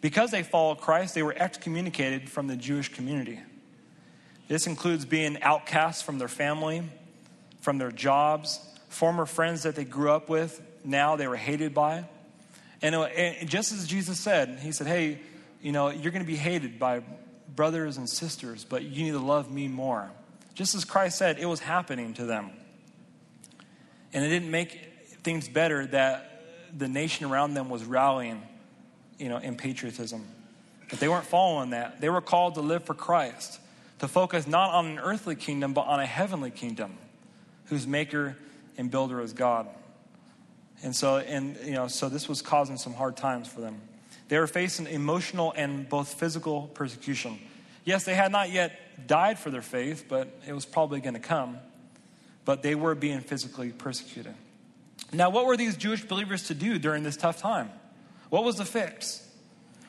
Because 0.00 0.30
they 0.30 0.42
followed 0.42 0.78
Christ, 0.78 1.14
they 1.14 1.22
were 1.22 1.34
excommunicated 1.36 2.30
from 2.30 2.46
the 2.46 2.56
Jewish 2.56 2.88
community. 2.88 3.38
This 4.48 4.66
includes 4.66 5.04
being 5.04 5.42
outcast 5.42 6.04
from 6.04 6.18
their 6.18 6.28
family, 6.28 6.82
from 7.60 7.76
their 7.76 7.92
jobs, 7.92 8.60
former 8.88 9.26
friends 9.26 9.64
that 9.64 9.76
they 9.76 9.84
grew 9.84 10.10
up 10.10 10.30
with, 10.30 10.58
now 10.84 11.16
they 11.16 11.28
were 11.28 11.36
hated 11.36 11.74
by. 11.74 12.04
And, 12.80 12.94
uh, 12.94 13.02
and 13.02 13.48
just 13.48 13.72
as 13.72 13.86
Jesus 13.86 14.18
said, 14.18 14.58
He 14.62 14.72
said, 14.72 14.86
Hey, 14.86 15.18
you 15.60 15.72
know, 15.72 15.90
you're 15.90 16.12
going 16.12 16.24
to 16.24 16.26
be 16.26 16.36
hated 16.36 16.78
by 16.78 17.02
brothers 17.54 17.98
and 17.98 18.08
sisters, 18.08 18.64
but 18.64 18.84
you 18.84 19.04
need 19.04 19.10
to 19.10 19.18
love 19.18 19.50
me 19.50 19.68
more. 19.68 20.10
Just 20.54 20.74
as 20.74 20.86
Christ 20.86 21.18
said, 21.18 21.38
it 21.38 21.46
was 21.46 21.60
happening 21.60 22.14
to 22.14 22.24
them. 22.24 22.52
And 24.12 24.24
it 24.24 24.28
didn't 24.28 24.50
make 24.50 25.16
things 25.22 25.48
better 25.48 25.86
that 25.86 26.44
the 26.76 26.88
nation 26.88 27.26
around 27.26 27.54
them 27.54 27.68
was 27.68 27.84
rallying 27.84 28.42
you 29.18 29.28
know, 29.28 29.38
in 29.38 29.56
patriotism. 29.56 30.26
But 30.88 31.00
they 31.00 31.08
weren't 31.08 31.26
following 31.26 31.70
that. 31.70 32.00
They 32.00 32.08
were 32.08 32.20
called 32.20 32.54
to 32.54 32.60
live 32.60 32.84
for 32.84 32.94
Christ, 32.94 33.60
to 33.98 34.08
focus 34.08 34.46
not 34.46 34.72
on 34.72 34.86
an 34.86 34.98
earthly 34.98 35.34
kingdom, 35.34 35.74
but 35.74 35.82
on 35.82 36.00
a 36.00 36.06
heavenly 36.06 36.50
kingdom, 36.50 36.96
whose 37.66 37.86
maker 37.86 38.36
and 38.78 38.90
builder 38.90 39.20
is 39.20 39.32
God. 39.32 39.66
And 40.82 40.94
so, 40.94 41.18
and 41.18 41.56
you 41.64 41.72
know, 41.72 41.88
so 41.88 42.08
this 42.08 42.28
was 42.28 42.40
causing 42.40 42.76
some 42.76 42.94
hard 42.94 43.16
times 43.16 43.48
for 43.48 43.60
them. 43.60 43.80
They 44.28 44.38
were 44.38 44.46
facing 44.46 44.86
emotional 44.86 45.52
and 45.56 45.88
both 45.88 46.14
physical 46.14 46.70
persecution. 46.74 47.38
Yes, 47.84 48.04
they 48.04 48.14
had 48.14 48.30
not 48.30 48.50
yet 48.52 49.06
died 49.06 49.38
for 49.38 49.50
their 49.50 49.62
faith, 49.62 50.04
but 50.08 50.28
it 50.46 50.52
was 50.52 50.66
probably 50.66 51.00
going 51.00 51.14
to 51.14 51.20
come. 51.20 51.58
But 52.48 52.62
they 52.62 52.74
were 52.74 52.94
being 52.94 53.20
physically 53.20 53.72
persecuted. 53.72 54.34
Now, 55.12 55.28
what 55.28 55.44
were 55.44 55.58
these 55.58 55.76
Jewish 55.76 56.02
believers 56.02 56.44
to 56.44 56.54
do 56.54 56.78
during 56.78 57.02
this 57.02 57.14
tough 57.14 57.38
time? 57.38 57.68
What 58.30 58.42
was 58.42 58.56
the 58.56 58.64
fix? 58.64 59.22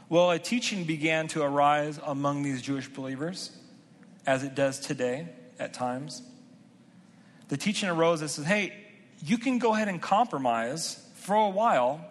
Well, 0.09 0.29
a 0.29 0.39
teaching 0.39 0.83
began 0.83 1.29
to 1.29 1.41
arise 1.41 2.01
among 2.05 2.43
these 2.43 2.61
Jewish 2.61 2.89
believers, 2.89 3.55
as 4.25 4.43
it 4.43 4.55
does 4.55 4.77
today 4.77 5.29
at 5.57 5.73
times. 5.73 6.21
The 7.47 7.55
teaching 7.55 7.87
arose 7.87 8.19
that 8.19 8.27
says, 8.27 8.43
hey, 8.43 8.73
you 9.23 9.37
can 9.37 9.59
go 9.59 9.73
ahead 9.73 9.87
and 9.87 10.01
compromise 10.01 11.01
for 11.13 11.37
a 11.37 11.49
while, 11.49 12.03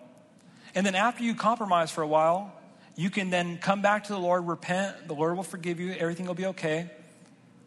and 0.74 0.86
then 0.86 0.94
after 0.94 1.24
you 1.24 1.34
compromise 1.34 1.90
for 1.90 2.00
a 2.00 2.08
while, 2.08 2.58
you 2.96 3.10
can 3.10 3.28
then 3.28 3.58
come 3.58 3.82
back 3.82 4.04
to 4.04 4.14
the 4.14 4.18
Lord, 4.18 4.48
repent, 4.48 5.08
the 5.08 5.14
Lord 5.14 5.36
will 5.36 5.42
forgive 5.42 5.78
you, 5.78 5.92
everything 5.92 6.24
will 6.24 6.32
be 6.32 6.46
okay, 6.46 6.90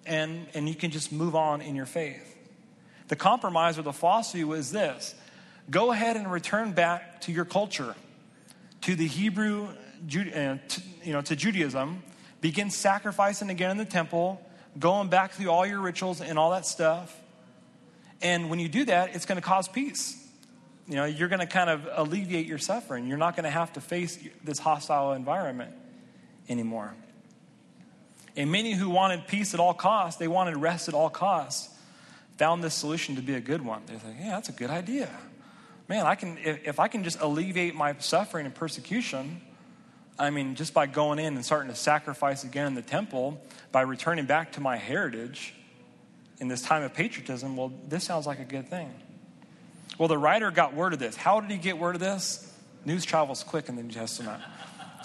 and, 0.07 0.47
and 0.55 0.67
you 0.67 0.73
can 0.73 0.89
just 0.89 1.11
move 1.11 1.35
on 1.35 1.61
in 1.61 1.75
your 1.75 1.85
faith. 1.85 2.29
The 3.11 3.17
compromise 3.17 3.77
or 3.77 3.81
the 3.81 3.91
philosophy 3.91 4.45
was 4.45 4.71
this 4.71 5.15
go 5.69 5.91
ahead 5.91 6.15
and 6.15 6.31
return 6.31 6.71
back 6.71 7.19
to 7.21 7.33
your 7.33 7.43
culture 7.43 7.93
to 8.83 8.95
the 8.95 9.05
Hebrew, 9.05 9.67
uh, 9.67 10.57
you 11.03 11.11
know, 11.11 11.19
to 11.19 11.35
Judaism, 11.35 12.03
begin 12.39 12.69
sacrificing 12.69 13.49
again 13.49 13.69
in 13.69 13.75
the 13.75 13.83
temple, 13.83 14.41
going 14.79 15.09
back 15.09 15.33
through 15.33 15.49
all 15.49 15.65
your 15.65 15.81
rituals 15.81 16.21
and 16.21 16.39
all 16.39 16.51
that 16.51 16.65
stuff. 16.65 17.13
And 18.21 18.49
when 18.49 18.59
you 18.59 18.69
do 18.69 18.85
that, 18.85 19.13
it's 19.13 19.25
going 19.25 19.35
to 19.35 19.45
cause 19.45 19.67
peace. 19.67 20.17
You 20.87 20.95
know, 20.95 21.03
you're 21.03 21.27
going 21.27 21.41
to 21.41 21.45
kind 21.45 21.69
of 21.69 21.89
alleviate 21.93 22.45
your 22.45 22.59
suffering. 22.59 23.07
You're 23.07 23.17
not 23.17 23.35
going 23.35 23.43
to 23.43 23.49
have 23.49 23.73
to 23.73 23.81
face 23.81 24.17
this 24.41 24.57
hostile 24.57 25.11
environment 25.11 25.73
anymore. 26.47 26.95
And 28.37 28.53
many 28.53 28.71
who 28.71 28.89
wanted 28.89 29.27
peace 29.27 29.53
at 29.53 29.59
all 29.59 29.73
costs, 29.73 30.17
they 30.17 30.29
wanted 30.29 30.55
rest 30.55 30.87
at 30.87 30.93
all 30.93 31.09
costs, 31.09 31.67
found 32.41 32.63
this 32.63 32.73
solution 32.73 33.15
to 33.15 33.21
be 33.21 33.35
a 33.35 33.39
good 33.39 33.63
one. 33.63 33.83
They're 33.85 33.97
like, 33.97 34.17
yeah, 34.19 34.31
that's 34.31 34.49
a 34.49 34.53
good 34.53 34.71
idea 34.71 35.09
man, 35.91 36.05
I 36.05 36.15
can, 36.15 36.37
if, 36.37 36.65
if 36.65 36.79
I 36.79 36.87
can 36.87 37.03
just 37.03 37.19
alleviate 37.19 37.75
my 37.75 37.93
suffering 37.99 38.45
and 38.45 38.55
persecution, 38.55 39.41
I 40.17 40.29
mean, 40.29 40.55
just 40.55 40.73
by 40.73 40.87
going 40.87 41.19
in 41.19 41.35
and 41.35 41.43
starting 41.43 41.69
to 41.69 41.75
sacrifice 41.75 42.45
again 42.45 42.65
in 42.65 42.75
the 42.75 42.81
temple, 42.81 43.41
by 43.73 43.81
returning 43.81 44.25
back 44.25 44.53
to 44.53 44.61
my 44.61 44.77
heritage 44.77 45.53
in 46.39 46.47
this 46.47 46.61
time 46.61 46.83
of 46.83 46.93
patriotism, 46.93 47.57
well, 47.57 47.73
this 47.89 48.05
sounds 48.05 48.25
like 48.25 48.39
a 48.39 48.45
good 48.45 48.69
thing. 48.69 48.89
Well, 49.97 50.07
the 50.07 50.17
writer 50.17 50.49
got 50.49 50.73
word 50.73 50.93
of 50.93 50.99
this. 50.99 51.17
How 51.17 51.41
did 51.41 51.51
he 51.51 51.57
get 51.57 51.77
word 51.77 51.95
of 51.95 52.01
this? 52.01 52.57
News 52.85 53.03
travels 53.03 53.43
quick 53.43 53.67
in 53.67 53.75
the 53.75 53.83
New 53.83 53.91
Testament. 53.91 54.41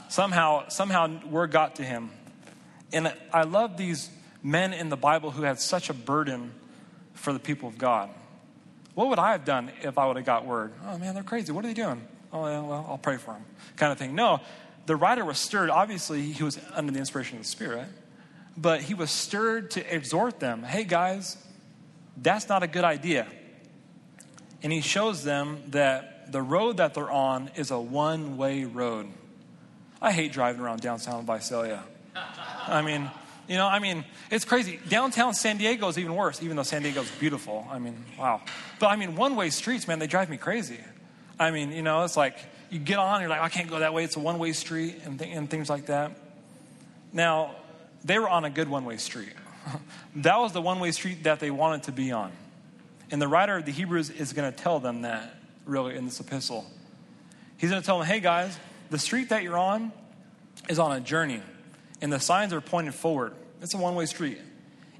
somehow, 0.09 0.69
somehow, 0.69 1.21
word 1.27 1.51
got 1.51 1.75
to 1.77 1.83
him. 1.83 2.11
And 2.93 3.13
I 3.35 3.43
love 3.43 3.77
these 3.77 4.09
men 4.41 4.73
in 4.73 4.89
the 4.89 4.97
Bible 4.97 5.33
who 5.33 5.43
had 5.43 5.59
such 5.59 5.91
a 5.91 5.95
burden 5.95 6.55
for 7.17 7.33
the 7.33 7.39
people 7.39 7.69
of 7.69 7.77
God. 7.77 8.11
What 8.95 9.09
would 9.09 9.19
I 9.19 9.33
have 9.33 9.45
done 9.45 9.71
if 9.83 9.99
I 9.99 10.07
would 10.07 10.17
have 10.17 10.25
got 10.25 10.47
word? 10.47 10.73
Oh 10.87 10.97
man, 10.97 11.15
they're 11.15 11.23
crazy. 11.23 11.53
What 11.53 11.65
are 11.65 11.69
they 11.69 11.75
doing? 11.75 12.07
Oh, 12.33 12.47
yeah, 12.47 12.61
well, 12.61 12.87
I'll 12.89 12.99
pray 12.99 13.17
for 13.17 13.33
them. 13.33 13.45
Kind 13.77 13.93
of 13.93 13.99
thing. 13.99 14.15
No, 14.15 14.41
the 14.87 14.97
writer 14.97 15.25
was 15.25 15.39
stirred. 15.39 15.71
Obviously, 15.71 16.23
he 16.23 16.43
was 16.43 16.59
under 16.75 16.93
the 16.93 16.99
inspiration 16.99 17.39
of 17.39 17.45
the 17.45 17.49
Spirit, 17.49 17.87
but 18.57 18.83
he 18.83 18.95
was 18.95 19.11
stirred 19.11 19.71
to 19.73 19.95
exhort 19.95 20.41
them 20.41 20.63
hey, 20.63 20.85
guys, 20.85 21.37
that's 22.17 22.49
not 22.49 22.63
a 22.63 22.67
good 22.67 22.85
idea. 22.85 23.27
And 24.63 24.73
he 24.73 24.81
shows 24.81 25.23
them 25.25 25.63
that 25.69 26.33
the 26.33 26.43
road 26.43 26.79
that 26.79 26.95
they're 26.95 27.11
on 27.11 27.51
is 27.57 27.71
a 27.71 27.79
one 27.79 28.37
way 28.37 28.65
road. 28.65 29.09
I 30.01 30.13
hate 30.13 30.33
driving 30.33 30.61
around 30.61 30.81
downtown 30.81 31.25
Visalia. 31.27 31.83
I 32.67 32.83
mean, 32.83 33.11
you 33.49 33.57
know, 33.57 33.67
I 33.67 33.79
mean, 33.79 34.05
it's 34.31 34.45
crazy. 34.45 34.81
Downtown 34.89 35.35
San 35.35 35.57
Diego 35.57 35.89
is 35.89 35.99
even 35.99 36.15
worse, 36.15 36.43
even 36.43 36.57
though 36.57 36.65
San 36.65 36.83
Diego's 36.83 37.11
beautiful. 37.13 37.67
I 37.71 37.79
mean, 37.79 38.05
wow. 38.19 38.41
But 38.81 38.89
I 38.89 38.97
mean, 38.97 39.15
one 39.15 39.37
way 39.37 39.51
streets, 39.51 39.87
man, 39.87 39.99
they 39.99 40.07
drive 40.07 40.31
me 40.31 40.37
crazy. 40.37 40.81
I 41.39 41.51
mean, 41.51 41.71
you 41.71 41.83
know, 41.83 42.03
it's 42.03 42.17
like 42.17 42.39
you 42.71 42.79
get 42.79 42.99
on, 42.99 43.21
you're 43.21 43.31
like, 43.31 43.41
I 43.41 43.49
can't 43.49 43.71
go 43.71 43.79
that 43.79 43.95
way. 43.95 44.05
It's 44.05 44.17
a 44.17 44.21
one 44.21 44.39
way 44.39 44.53
street 44.53 44.97
and, 45.05 45.19
th- 45.19 45.35
and 45.35 45.49
things 45.49 45.71
like 45.71 45.87
that. 45.87 46.13
Now, 47.13 47.55
they 48.05 48.19
were 48.19 48.29
on 48.29 48.45
a 48.45 48.51
good 48.51 48.69
one 48.69 48.85
way 48.85 48.97
street. 48.97 49.33
that 50.17 50.39
was 50.39 50.53
the 50.53 50.63
one 50.63 50.81
way 50.81 50.91
street 50.91 51.25
that 51.25 51.39
they 51.39 51.51
wanted 51.51 51.85
to 51.85 51.93
be 51.93 52.11
on. 52.11 52.33
And 53.11 53.23
the 53.23 53.29
writer 53.29 53.57
of 53.57 53.65
the 53.65 53.73
Hebrews 53.73 54.11
is 54.11 54.33
going 54.33 54.51
to 54.51 54.57
tell 54.57 54.81
them 54.81 55.03
that, 55.03 55.37
really, 55.65 55.95
in 55.95 56.05
this 56.05 56.19
epistle. 56.19 56.67
He's 57.59 57.71
going 57.71 57.81
to 57.81 57.87
tell 57.87 57.99
them, 57.99 58.07
hey, 58.09 58.19
guys, 58.19 58.59
the 58.91 58.99
street 58.99 59.29
that 59.29 59.45
you're 59.45 59.57
on 59.57 59.93
is 60.69 60.81
on 60.81 60.97
a 60.97 61.01
journey 61.01 61.41
and 62.01 62.13
the 62.13 62.21
signs 62.21 62.53
are 62.53 62.61
pointed 62.61 62.95
forward. 62.95 63.35
It's 63.63 63.75
a 63.75 63.79
one 63.79 63.95
way 63.95 64.07
street. 64.07 64.39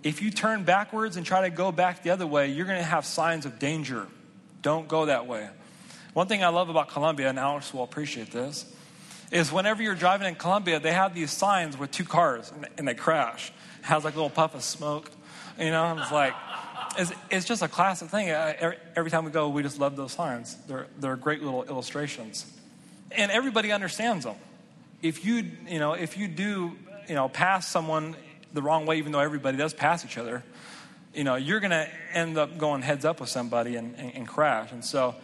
If 0.03 0.23
you 0.23 0.31
turn 0.31 0.65
backwards 0.65 1.17
and 1.17 1.27
try 1.27 1.43
to 1.43 1.51
go 1.51 1.73
back 1.73 2.03
the 2.03 2.11
other 2.11 2.27
way, 2.27 2.49
you're 2.49 2.67
going 2.67 2.79
to 2.79 2.85
have 2.85 3.05
signs 3.05 3.45
of 3.45 3.59
danger. 3.59 4.07
Don't 4.63 4.89
go 4.89 5.07
that 5.07 5.27
way. 5.27 5.49
One 6.13 6.29
thing 6.29 6.43
I 6.43 6.49
love 6.49 6.69
about 6.69 6.89
Colombia, 6.89 7.29
and 7.29 7.39
Alex 7.39 7.75
will 7.75 7.83
appreciate 7.83 8.31
this, 8.31 8.73
is 9.31 9.53
whenever 9.53 9.83
you're 9.83 9.95
driving 9.95 10.29
in 10.29 10.35
Colombia, 10.35 10.79
they 10.81 10.93
have 10.93 11.15
these 11.15 11.31
signs 11.31 11.77
with 11.77 11.91
two 11.91 12.05
cars 12.05 12.53
and 12.79 12.87
they 12.87 12.95
crash. 12.95 13.53
It 13.81 13.87
has 13.87 14.05
like 14.05 14.15
a 14.15 14.17
little 14.17 14.31
puff 14.31 14.55
of 14.55 14.63
smoke. 14.63 15.11
You 15.59 15.71
know, 15.71 15.99
it's 15.99 16.13
like, 16.13 16.35
it's, 16.99 17.13
it's 17.31 17.47
just 17.47 17.63
a 17.63 17.69
classic 17.69 18.09
thing. 18.09 18.29
Every, 18.29 18.77
every 18.95 19.11
time 19.11 19.25
we 19.25 19.31
go, 19.31 19.49
we 19.49 19.63
just 19.63 19.79
love 19.79 19.97
those 19.97 20.13
signs. 20.13 20.57
They're, 20.67 20.87
they're 20.99 21.17
great 21.17 21.43
little 21.43 21.65
illustrations. 21.65 22.51
And 23.11 23.31
everybody 23.31 23.73
understands 23.73 24.25
them 24.25 24.37
if 25.03 25.25
you, 25.25 25.45
you 25.69 25.79
know, 25.79 25.93
if 25.93 26.17
you 26.17 26.29
do 26.29 26.73
you 27.09 27.15
know, 27.15 27.29
pass 27.29 27.67
someone 27.67 28.17
the 28.53 28.63
wrong 28.63 28.87
way, 28.87 28.99
even 28.99 29.13
though 29.13 29.21
everybody 29.21 29.57
does 29.57 29.75
pass 29.75 30.05
each 30.05 30.19
other, 30.19 30.43
you 31.15 31.25
know, 31.25 31.37
you're 31.37 31.61
going 31.61 31.71
to 31.71 31.89
end 32.13 32.37
up 32.39 32.59
going 32.59 32.83
heads 32.83 33.05
up 33.05 33.21
with 33.21 33.29
somebody 33.29 33.77
and, 33.77 33.95
and, 33.97 34.15
and 34.15 34.29
crash. 34.29 34.73
And 34.73 34.85
so 34.85 35.15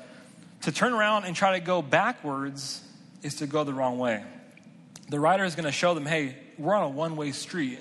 to 0.62 0.72
turn 0.72 0.92
around 0.92 1.24
and 1.24 1.36
try 1.36 1.58
to 1.58 1.64
go 1.64 1.82
backwards 1.82 2.82
is 3.22 3.36
to 3.36 3.46
go 3.46 3.64
the 3.64 3.74
wrong 3.74 3.98
way. 3.98 4.24
The 5.08 5.20
writer 5.20 5.44
is 5.44 5.54
going 5.54 5.66
to 5.66 5.72
show 5.72 5.94
them, 5.94 6.06
hey, 6.06 6.36
we're 6.58 6.74
on 6.74 6.84
a 6.84 6.88
one 6.88 7.16
way 7.16 7.32
street, 7.32 7.78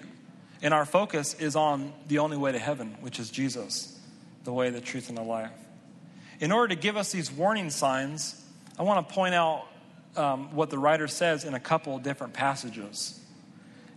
and 0.61 0.73
our 0.73 0.85
focus 0.85 1.35
is 1.35 1.55
on 1.55 1.93
the 2.07 2.19
only 2.19 2.37
way 2.37 2.51
to 2.51 2.59
heaven, 2.59 2.97
which 3.01 3.19
is 3.19 3.29
Jesus, 3.29 3.97
the 4.43 4.51
way, 4.51 4.69
the 4.69 4.81
truth, 4.81 5.09
and 5.09 5.17
the 5.17 5.23
life. 5.23 5.51
In 6.39 6.51
order 6.51 6.75
to 6.75 6.81
give 6.81 6.97
us 6.97 7.11
these 7.11 7.31
warning 7.31 7.69
signs, 7.69 8.43
I 8.77 8.83
want 8.83 9.07
to 9.07 9.13
point 9.13 9.35
out 9.35 9.67
um, 10.15 10.55
what 10.55 10.69
the 10.69 10.77
writer 10.77 11.07
says 11.07 11.45
in 11.45 11.53
a 11.53 11.59
couple 11.59 11.97
different 11.99 12.33
passages. 12.33 13.20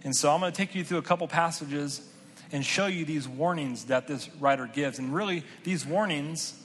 And 0.04 0.14
so 0.14 0.30
I'm 0.30 0.40
going 0.40 0.52
to 0.52 0.56
take 0.56 0.75
you 0.75 0.84
through 0.84 0.99
a 0.99 1.02
couple 1.02 1.26
passages 1.26 2.06
and 2.52 2.64
show 2.64 2.87
you 2.87 3.04
these 3.04 3.26
warnings 3.26 3.87
that 3.87 4.06
this 4.06 4.28
writer 4.37 4.70
gives. 4.73 4.99
And 4.99 5.14
really, 5.14 5.42
these 5.64 5.84
warnings 5.84 6.61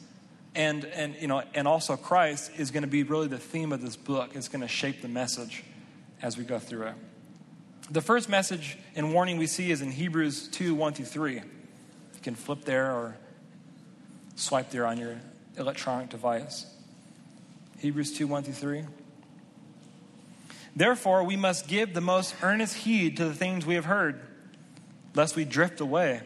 and, 0.55 0.83
and, 0.85 1.15
you 1.19 1.27
know, 1.27 1.41
and 1.53 1.67
also 1.67 1.95
Christ 1.95 2.51
is 2.57 2.69
going 2.69 2.83
to 2.83 2.89
be 2.89 3.03
really 3.03 3.27
the 3.27 3.37
theme 3.37 3.71
of 3.71 3.81
this 3.81 3.95
book. 3.95 4.31
It's 4.35 4.49
going 4.49 4.61
to 4.61 4.67
shape 4.67 5.01
the 5.01 5.07
message 5.07 5.63
as 6.21 6.37
we 6.37 6.43
go 6.43 6.59
through 6.59 6.87
it. 6.87 6.95
The 7.91 8.01
first 8.01 8.29
message 8.29 8.77
and 8.95 9.13
warning 9.13 9.37
we 9.37 9.47
see 9.47 9.71
is 9.71 9.81
in 9.81 9.91
Hebrews 9.91 10.49
2 10.49 10.75
1 10.75 10.93
through 10.93 11.05
3. 11.05 11.33
You 11.35 11.41
can 12.21 12.35
flip 12.35 12.65
there 12.65 12.91
or 12.91 13.17
swipe 14.35 14.69
there 14.69 14.85
on 14.85 14.97
your 14.97 15.17
electronic 15.57 16.09
device. 16.09 16.65
Hebrews 17.79 18.13
2 18.17 18.27
1 18.27 18.43
through 18.43 18.53
3. 18.53 18.83
Therefore, 20.79 21.25
we 21.25 21.35
must 21.35 21.67
give 21.67 21.93
the 21.93 21.99
most 21.99 22.33
earnest 22.41 22.73
heed 22.73 23.17
to 23.17 23.25
the 23.25 23.33
things 23.33 23.65
we 23.65 23.75
have 23.75 23.83
heard, 23.83 24.21
lest 25.13 25.35
we 25.35 25.43
drift 25.43 25.81
away. 25.81 26.21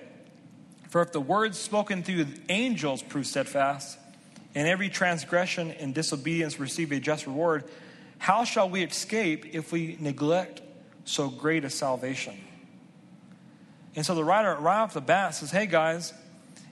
For 0.89 1.01
if 1.01 1.11
the 1.11 1.19
words 1.19 1.57
spoken 1.57 2.03
through 2.03 2.27
angels 2.49 3.01
prove 3.01 3.25
steadfast, 3.25 3.97
and 4.53 4.67
every 4.67 4.89
transgression 4.89 5.71
and 5.71 5.91
disobedience 5.95 6.59
receive 6.59 6.91
a 6.91 6.99
just 6.99 7.25
reward, 7.25 7.63
how 8.19 8.43
shall 8.43 8.69
we 8.69 8.83
escape 8.83 9.55
if 9.55 9.71
we 9.71 9.97
neglect 9.99 10.61
so 11.03 11.29
great 11.29 11.65
a 11.65 11.69
salvation? 11.71 12.35
And 13.95 14.05
so 14.05 14.13
the 14.13 14.23
writer, 14.23 14.53
right 14.53 14.81
off 14.81 14.93
the 14.93 15.01
bat, 15.01 15.33
says, 15.33 15.49
Hey 15.49 15.65
guys, 15.65 16.13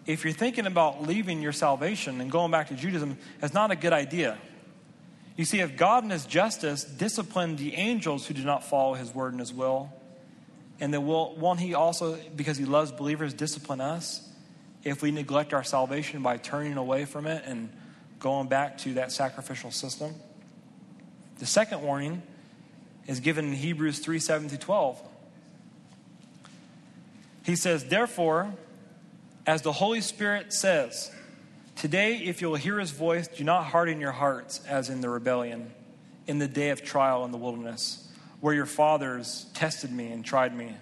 if 0.05 0.23
you're 0.23 0.33
thinking 0.33 0.67
about 0.67 1.01
leaving 1.01 1.41
your 1.41 1.51
salvation 1.51 2.21
and 2.21 2.29
going 2.29 2.51
back 2.51 2.67
to 2.67 2.75
Judaism, 2.75 3.17
that's 3.39 3.55
not 3.55 3.71
a 3.71 3.75
good 3.75 3.91
idea. 3.91 4.37
You 5.37 5.45
see, 5.45 5.59
if 5.59 5.77
God 5.77 6.03
in 6.03 6.09
his 6.09 6.25
justice 6.25 6.83
disciplined 6.83 7.57
the 7.57 7.75
angels 7.75 8.27
who 8.27 8.33
did 8.33 8.45
not 8.45 8.63
follow 8.63 8.93
his 8.93 9.13
word 9.13 9.33
and 9.33 9.39
his 9.39 9.53
will, 9.53 9.91
and 10.79 10.93
then 10.93 11.05
will, 11.05 11.35
won't 11.35 11.59
he 11.59 11.73
also, 11.73 12.17
because 12.35 12.57
he 12.57 12.65
loves 12.65 12.91
believers, 12.91 13.33
discipline 13.33 13.81
us 13.81 14.27
if 14.83 15.01
we 15.01 15.11
neglect 15.11 15.53
our 15.53 15.63
salvation 15.63 16.21
by 16.23 16.37
turning 16.37 16.75
away 16.75 17.05
from 17.05 17.27
it 17.27 17.43
and 17.45 17.71
going 18.19 18.47
back 18.47 18.79
to 18.79 18.95
that 18.95 19.11
sacrificial 19.11 19.71
system? 19.71 20.13
The 21.39 21.45
second 21.45 21.81
warning 21.81 22.21
is 23.07 23.19
given 23.19 23.45
in 23.45 23.53
Hebrews 23.53 23.99
3 23.99 24.19
7 24.19 24.49
through 24.49 24.57
12. 24.57 25.01
He 27.43 27.55
says, 27.55 27.85
Therefore, 27.85 28.53
as 29.47 29.61
the 29.61 29.71
Holy 29.71 30.01
Spirit 30.01 30.53
says, 30.53 31.11
Today, 31.81 32.17
if 32.17 32.43
you'll 32.43 32.53
hear 32.53 32.79
his 32.79 32.91
voice, 32.91 33.27
do 33.27 33.43
not 33.43 33.63
harden 33.63 33.99
your 33.99 34.11
hearts 34.11 34.61
as 34.67 34.91
in 34.91 35.01
the 35.01 35.09
rebellion, 35.09 35.71
in 36.27 36.37
the 36.37 36.47
day 36.47 36.69
of 36.69 36.83
trial 36.83 37.25
in 37.25 37.31
the 37.31 37.39
wilderness, 37.39 38.07
where 38.39 38.53
your 38.53 38.67
fathers 38.67 39.47
tested 39.55 39.91
me 39.91 40.11
and 40.11 40.23
tried 40.23 40.55
me, 40.55 40.75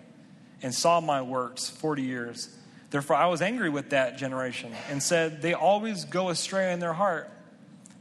and 0.62 0.75
saw 0.75 1.00
my 1.00 1.22
works 1.22 1.70
40 1.70 2.01
years. 2.01 2.53
Therefore, 2.89 3.15
I 3.15 3.27
was 3.27 3.41
angry 3.41 3.70
with 3.70 3.91
that 3.91 4.18
generation 4.18 4.74
and 4.90 5.01
said, 5.01 5.42
They 5.42 5.53
always 5.53 6.03
go 6.03 6.27
astray 6.27 6.74
in 6.74 6.81
their 6.81 6.92
heart, 6.92 7.31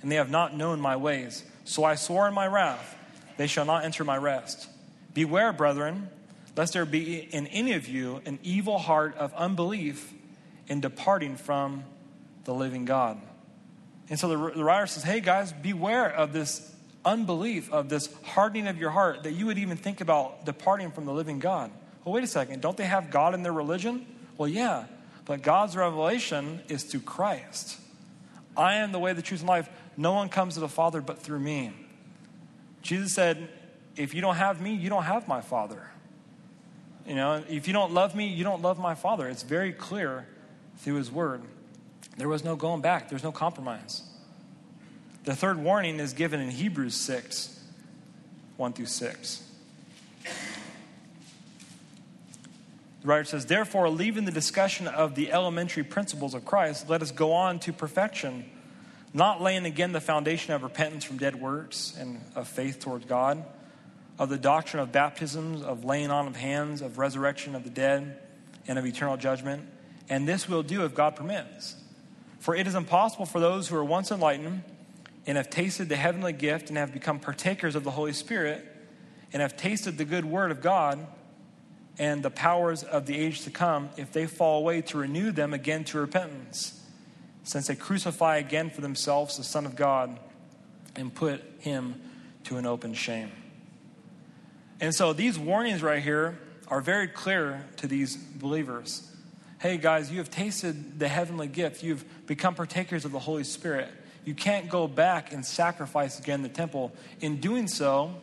and 0.03 0.11
they 0.11 0.17
have 0.17 0.29
not 0.29 0.57
known 0.57 0.81
my 0.81 0.97
ways. 0.97 1.45
So 1.63 1.85
I 1.85 1.95
swore 1.95 2.27
in 2.27 2.35
my 2.35 2.49
wrath, 2.49 2.97
They 3.37 3.47
shall 3.47 3.65
not 3.65 3.85
enter 3.85 4.03
my 4.03 4.17
rest. 4.17 4.69
Beware, 5.15 5.53
brethren, 5.53 6.09
lest 6.57 6.73
there 6.73 6.85
be 6.85 7.21
in 7.21 7.47
any 7.47 7.75
of 7.75 7.87
you 7.87 8.23
an 8.27 8.41
evil 8.43 8.79
heart 8.79 9.15
of 9.15 9.33
unbelief 9.35 10.13
in 10.67 10.81
departing 10.81 11.37
from 11.37 11.85
the 12.49 12.55
living 12.55 12.87
God. 12.87 13.21
And 14.09 14.19
so 14.19 14.27
the, 14.29 14.37
the 14.57 14.65
writer 14.65 14.87
says, 14.87 15.03
Hey 15.03 15.21
guys, 15.21 15.53
beware 15.53 16.11
of 16.11 16.33
this 16.33 16.75
unbelief, 17.05 17.71
of 17.71 17.91
this 17.91 18.09
hardening 18.25 18.69
of 18.69 18.79
your 18.79 18.89
heart, 18.89 19.25
that 19.25 19.33
you 19.33 19.45
would 19.45 19.59
even 19.59 19.77
think 19.77 20.01
about 20.01 20.47
departing 20.47 20.91
from 20.91 21.05
the 21.05 21.13
living 21.13 21.41
God. 21.41 21.71
Well, 22.05 22.15
wait 22.15 22.25
a 22.25 22.27
second. 22.27 22.63
Don't 22.63 22.75
they 22.75 22.87
have 22.87 23.11
God 23.11 23.35
in 23.35 23.43
their 23.43 23.53
religion? 23.53 24.07
Well, 24.39 24.49
yeah. 24.49 24.87
But 25.27 25.43
God's 25.43 25.77
revelation 25.77 26.63
is 26.69 26.85
through 26.85 27.01
Christ. 27.01 27.79
I 28.57 28.77
am 28.77 28.93
the 28.93 28.99
way, 28.99 29.13
the 29.13 29.21
truth, 29.21 29.41
and 29.41 29.49
life. 29.49 29.69
No 29.99 30.15
one 30.15 30.31
comes 30.31 30.55
to 30.55 30.61
the 30.61 30.71
Father 30.71 31.03
but 31.03 31.19
through 31.19 31.41
me. 31.41 31.73
Jesus 32.81 33.13
said, 33.13 33.51
If 33.95 34.15
you 34.15 34.23
don't 34.23 34.37
have 34.37 34.63
me, 34.63 34.75
you 34.75 34.89
don't 34.89 35.03
have 35.03 35.29
my 35.29 35.43
Father. 35.43 35.87
You 37.07 37.15
know, 37.15 37.45
if 37.47 37.67
you 37.67 37.75
don't 37.75 37.93
love 37.93 38.15
me, 38.15 38.29
you 38.29 38.43
don't 38.43 38.63
love 38.63 38.79
my 38.79 38.95
Father. 38.95 39.29
It's 39.29 39.43
very 39.43 39.75
clear 39.75 40.27
through 40.79 40.95
His 40.95 41.11
Word. 41.13 41.43
There 42.19 42.29
was 42.29 42.45
no 42.45 42.57
going 42.57 42.83
back, 42.83 43.09
there's 43.09 43.23
no 43.23 43.33
compromise. 43.33 44.03
The 45.25 45.37
third 45.37 45.59
warning 45.59 46.01
is 46.01 46.13
given 46.13 46.41
in 46.41 46.51
Hebrews 46.51 46.95
6 46.97 47.55
1 48.57 48.73
through 48.73 48.87
6. 48.87 49.43
The 53.03 53.07
writer 53.07 53.25
says, 53.25 53.47
Therefore, 53.47 53.89
leaving 53.89 54.25
the 54.25 54.33
discussion 54.33 54.89
of 54.89 55.15
the 55.15 55.31
elementary 55.31 55.85
principles 55.85 56.35
of 56.35 56.45
Christ, 56.45 56.89
let 56.89 57.03
us 57.03 57.13
go 57.13 57.33
on 57.33 57.61
to 57.61 57.73
perfection, 57.73 58.51
not 59.15 59.41
laying 59.41 59.65
again 59.65 59.93
the 59.93 60.01
foundation 60.01 60.53
of 60.55 60.65
repentance 60.65 61.05
from 61.05 61.19
dead 61.19 61.41
works 61.41 61.97
and 62.01 62.21
of 62.35 62.49
faith 62.49 62.81
towards 62.81 63.05
God, 63.05 63.45
of 64.19 64.29
the 64.29 64.39
doctrine 64.39 64.83
of 64.83 64.91
baptisms, 64.91 65.63
of 65.63 65.85
laying 65.85 66.11
on 66.11 66.27
of 66.27 66.35
hands, 66.35 66.83
of 66.83 66.99
resurrection 66.99 67.55
of 67.55 67.63
the 67.63 67.71
dead, 67.71 68.19
and 68.67 68.77
of 68.77 68.85
eternal 68.85 69.17
judgment. 69.17 69.69
And 70.09 70.27
this 70.27 70.49
we'll 70.49 70.65
do 70.65 70.85
if 70.85 70.95
God 70.95 71.15
permits. 71.15 71.77
For 72.39 72.55
it 72.55 72.67
is 72.67 72.75
impossible 72.75 73.27
for 73.27 73.41
those 73.41 73.69
who 73.69 73.77
are 73.77 73.85
once 73.85 74.11
enlightened 74.11 74.63
and 75.27 75.37
have 75.37 75.51
tasted 75.51 75.89
the 75.89 75.97
heavenly 75.97 76.33
gift 76.33 76.69
and 76.69 76.79
have 76.79 76.93
become 76.93 77.19
partakers 77.19 77.75
of 77.75 77.85
the 77.85 77.91
Holy 77.91 78.13
Spirit 78.13 78.67
and 79.33 79.43
have 79.43 79.57
tasted 79.57 79.99
the 79.99 80.05
good 80.05 80.25
word 80.25 80.51
of 80.51 80.63
God 80.63 81.07
and 81.99 82.23
the 82.23 82.31
powers 82.31 82.85
of 82.85 83.07
the 83.07 83.17
age 83.19 83.43
to 83.43 83.51
come, 83.51 83.91
if 83.97 84.13
they 84.13 84.27
fall 84.27 84.61
away, 84.61 84.81
to 84.83 84.99
renew 84.99 85.33
them 85.33 85.53
again 85.53 85.85
to 85.85 85.99
repentance, 85.99 86.81
since 87.43 87.67
they 87.67 87.75
crucify 87.75 88.37
again 88.37 88.71
for 88.71 88.81
themselves 88.81 89.37
the 89.37 89.43
Son 89.43 89.67
of 89.67 89.75
God 89.75 90.19
and 90.95 91.13
put 91.13 91.43
him 91.59 92.01
to 92.45 92.57
an 92.57 92.67
open 92.67 92.95
shame. 92.95 93.33
And 94.81 94.95
so 94.95 95.13
these 95.13 95.39
warnings 95.39 95.83
right 95.83 96.03
here 96.03 96.39
are 96.69 96.81
very 96.81 97.09
clear 97.09 97.67
to 97.79 97.89
these 97.89 98.17
believers 98.17 99.11
hey 99.59 99.77
guys, 99.77 100.11
you 100.11 100.19
have 100.19 100.31
tasted 100.31 100.99
the 100.99 101.09
heavenly 101.09 101.49
gift, 101.49 101.83
you've 101.83 102.05
become 102.27 102.55
partakers 102.55 103.05
of 103.05 103.13
the 103.13 103.19
Holy 103.19 103.45
Spirit. 103.45 103.91
You 104.25 104.35
can't 104.35 104.69
go 104.69 104.87
back 104.87 105.33
and 105.33 105.45
sacrifice 105.45 106.19
again 106.19 106.43
the 106.43 106.49
temple. 106.49 106.93
In 107.21 107.41
doing 107.41 107.67
so, 107.67 108.15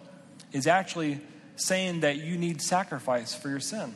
is 0.51 0.67
actually 0.67 1.19
saying 1.57 2.01
that 2.01 2.17
you 2.17 2.37
need 2.37 2.61
sacrifice 2.61 3.35
for 3.35 3.49
your 3.49 3.59
sin. 3.59 3.93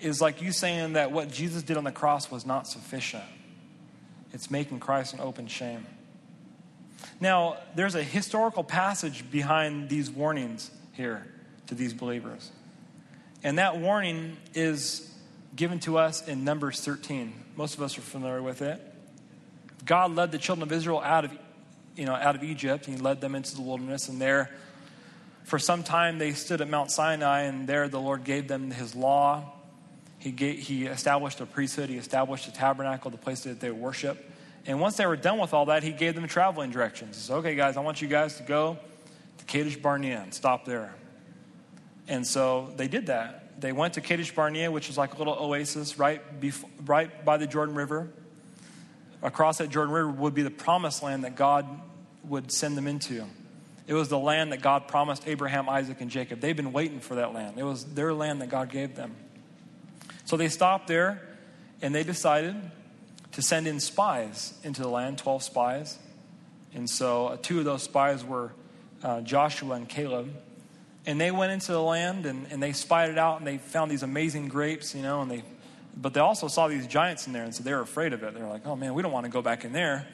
Is 0.00 0.20
like 0.20 0.42
you 0.42 0.52
saying 0.52 0.94
that 0.94 1.12
what 1.12 1.30
Jesus 1.30 1.62
did 1.62 1.76
on 1.76 1.84
the 1.84 1.92
cross 1.92 2.30
was 2.30 2.44
not 2.44 2.66
sufficient. 2.66 3.24
It's 4.32 4.50
making 4.50 4.80
Christ 4.80 5.14
an 5.14 5.20
open 5.20 5.46
shame. 5.46 5.86
Now, 7.20 7.58
there's 7.74 7.94
a 7.94 8.02
historical 8.02 8.64
passage 8.64 9.28
behind 9.30 9.88
these 9.88 10.10
warnings 10.10 10.70
here 10.92 11.26
to 11.68 11.74
these 11.74 11.94
believers. 11.94 12.50
And 13.42 13.58
that 13.58 13.78
warning 13.78 14.36
is 14.54 15.07
given 15.54 15.80
to 15.80 15.98
us 15.98 16.26
in 16.26 16.44
Numbers 16.44 16.80
13. 16.80 17.32
Most 17.56 17.74
of 17.74 17.82
us 17.82 17.98
are 17.98 18.02
familiar 18.02 18.42
with 18.42 18.62
it. 18.62 18.80
God 19.84 20.14
led 20.14 20.32
the 20.32 20.38
children 20.38 20.62
of 20.62 20.72
Israel 20.72 21.00
out 21.00 21.24
of, 21.24 21.32
you 21.96 22.04
know, 22.04 22.14
out 22.14 22.36
of 22.36 22.44
Egypt. 22.44 22.86
He 22.86 22.96
led 22.96 23.20
them 23.20 23.34
into 23.34 23.54
the 23.56 23.62
wilderness, 23.62 24.08
and 24.08 24.20
there, 24.20 24.50
for 25.44 25.58
some 25.58 25.82
time, 25.82 26.18
they 26.18 26.32
stood 26.32 26.60
at 26.60 26.68
Mount 26.68 26.90
Sinai, 26.90 27.42
and 27.42 27.66
there 27.66 27.88
the 27.88 28.00
Lord 28.00 28.24
gave 28.24 28.48
them 28.48 28.70
His 28.70 28.94
law. 28.94 29.52
He, 30.18 30.30
gave, 30.30 30.58
he 30.58 30.86
established 30.86 31.40
a 31.40 31.46
priesthood. 31.46 31.88
He 31.88 31.96
established 31.96 32.48
a 32.48 32.52
tabernacle, 32.52 33.10
the 33.10 33.16
place 33.16 33.44
that 33.44 33.60
they 33.60 33.70
worship. 33.70 34.30
And 34.66 34.80
once 34.80 34.96
they 34.96 35.06
were 35.06 35.16
done 35.16 35.38
with 35.38 35.54
all 35.54 35.66
that, 35.66 35.82
He 35.82 35.92
gave 35.92 36.14
them 36.14 36.22
the 36.22 36.28
traveling 36.28 36.70
directions. 36.70 37.16
He 37.16 37.22
said, 37.22 37.36
"Okay, 37.36 37.54
guys, 37.54 37.76
I 37.76 37.80
want 37.80 38.02
you 38.02 38.08
guys 38.08 38.36
to 38.36 38.42
go 38.42 38.76
to 39.38 39.44
Kadesh 39.44 39.76
Barnea 39.76 40.20
and 40.20 40.34
stop 40.34 40.64
there." 40.64 40.94
And 42.08 42.26
so 42.26 42.72
they 42.76 42.88
did 42.88 43.06
that 43.06 43.47
they 43.58 43.72
went 43.72 43.94
to 43.94 44.00
Kadesh 44.00 44.34
Barnea, 44.34 44.70
which 44.70 44.88
is 44.88 44.96
like 44.96 45.14
a 45.14 45.18
little 45.18 45.34
oasis 45.34 45.98
right, 45.98 46.40
before, 46.40 46.70
right 46.84 47.24
by 47.24 47.36
the 47.36 47.46
Jordan 47.46 47.74
River. 47.74 48.08
Across 49.22 49.58
that 49.58 49.70
Jordan 49.70 49.92
River 49.92 50.10
would 50.10 50.34
be 50.34 50.42
the 50.42 50.50
promised 50.50 51.02
land 51.02 51.24
that 51.24 51.34
God 51.34 51.66
would 52.24 52.52
send 52.52 52.76
them 52.76 52.86
into. 52.86 53.24
It 53.88 53.94
was 53.94 54.08
the 54.08 54.18
land 54.18 54.52
that 54.52 54.60
God 54.60 54.86
promised 54.86 55.26
Abraham, 55.26 55.68
Isaac, 55.68 56.00
and 56.00 56.10
Jacob. 56.10 56.40
They've 56.40 56.56
been 56.56 56.72
waiting 56.72 57.00
for 57.00 57.16
that 57.16 57.32
land. 57.32 57.58
It 57.58 57.64
was 57.64 57.84
their 57.84 58.12
land 58.12 58.42
that 58.42 58.50
God 58.50 58.70
gave 58.70 58.94
them. 58.94 59.16
So 60.24 60.36
they 60.36 60.48
stopped 60.48 60.88
there 60.88 61.22
and 61.80 61.94
they 61.94 62.04
decided 62.04 62.54
to 63.32 63.42
send 63.42 63.66
in 63.66 63.80
spies 63.80 64.52
into 64.62 64.82
the 64.82 64.88
land, 64.88 65.18
12 65.18 65.42
spies. 65.42 65.98
And 66.74 66.88
so 66.88 67.28
uh, 67.28 67.36
two 67.40 67.58
of 67.60 67.64
those 67.64 67.82
spies 67.82 68.24
were 68.24 68.52
uh, 69.02 69.22
Joshua 69.22 69.76
and 69.76 69.88
Caleb. 69.88 70.34
And 71.08 71.18
they 71.18 71.30
went 71.30 71.52
into 71.52 71.72
the 71.72 71.80
land 71.80 72.26
and, 72.26 72.46
and 72.50 72.62
they 72.62 72.74
spied 72.74 73.08
it 73.08 73.16
out 73.16 73.38
and 73.38 73.46
they 73.46 73.56
found 73.56 73.90
these 73.90 74.02
amazing 74.02 74.48
grapes, 74.48 74.94
you 74.94 75.00
know, 75.00 75.22
and 75.22 75.30
they, 75.30 75.42
but 75.96 76.12
they 76.12 76.20
also 76.20 76.48
saw 76.48 76.68
these 76.68 76.86
giants 76.86 77.26
in 77.26 77.32
there 77.32 77.44
and 77.44 77.54
so 77.54 77.62
they 77.62 77.72
were 77.72 77.80
afraid 77.80 78.12
of 78.12 78.22
it. 78.22 78.34
They 78.34 78.42
were 78.42 78.46
like, 78.46 78.66
oh 78.66 78.76
man, 78.76 78.92
we 78.92 79.02
don't 79.02 79.10
want 79.10 79.24
to 79.24 79.32
go 79.32 79.40
back 79.40 79.64
in 79.64 79.72
there. 79.72 80.06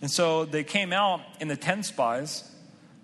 And 0.00 0.10
so 0.10 0.46
they 0.46 0.64
came 0.64 0.90
out 0.90 1.20
in 1.38 1.48
the 1.48 1.56
10 1.56 1.82
spies, 1.82 2.50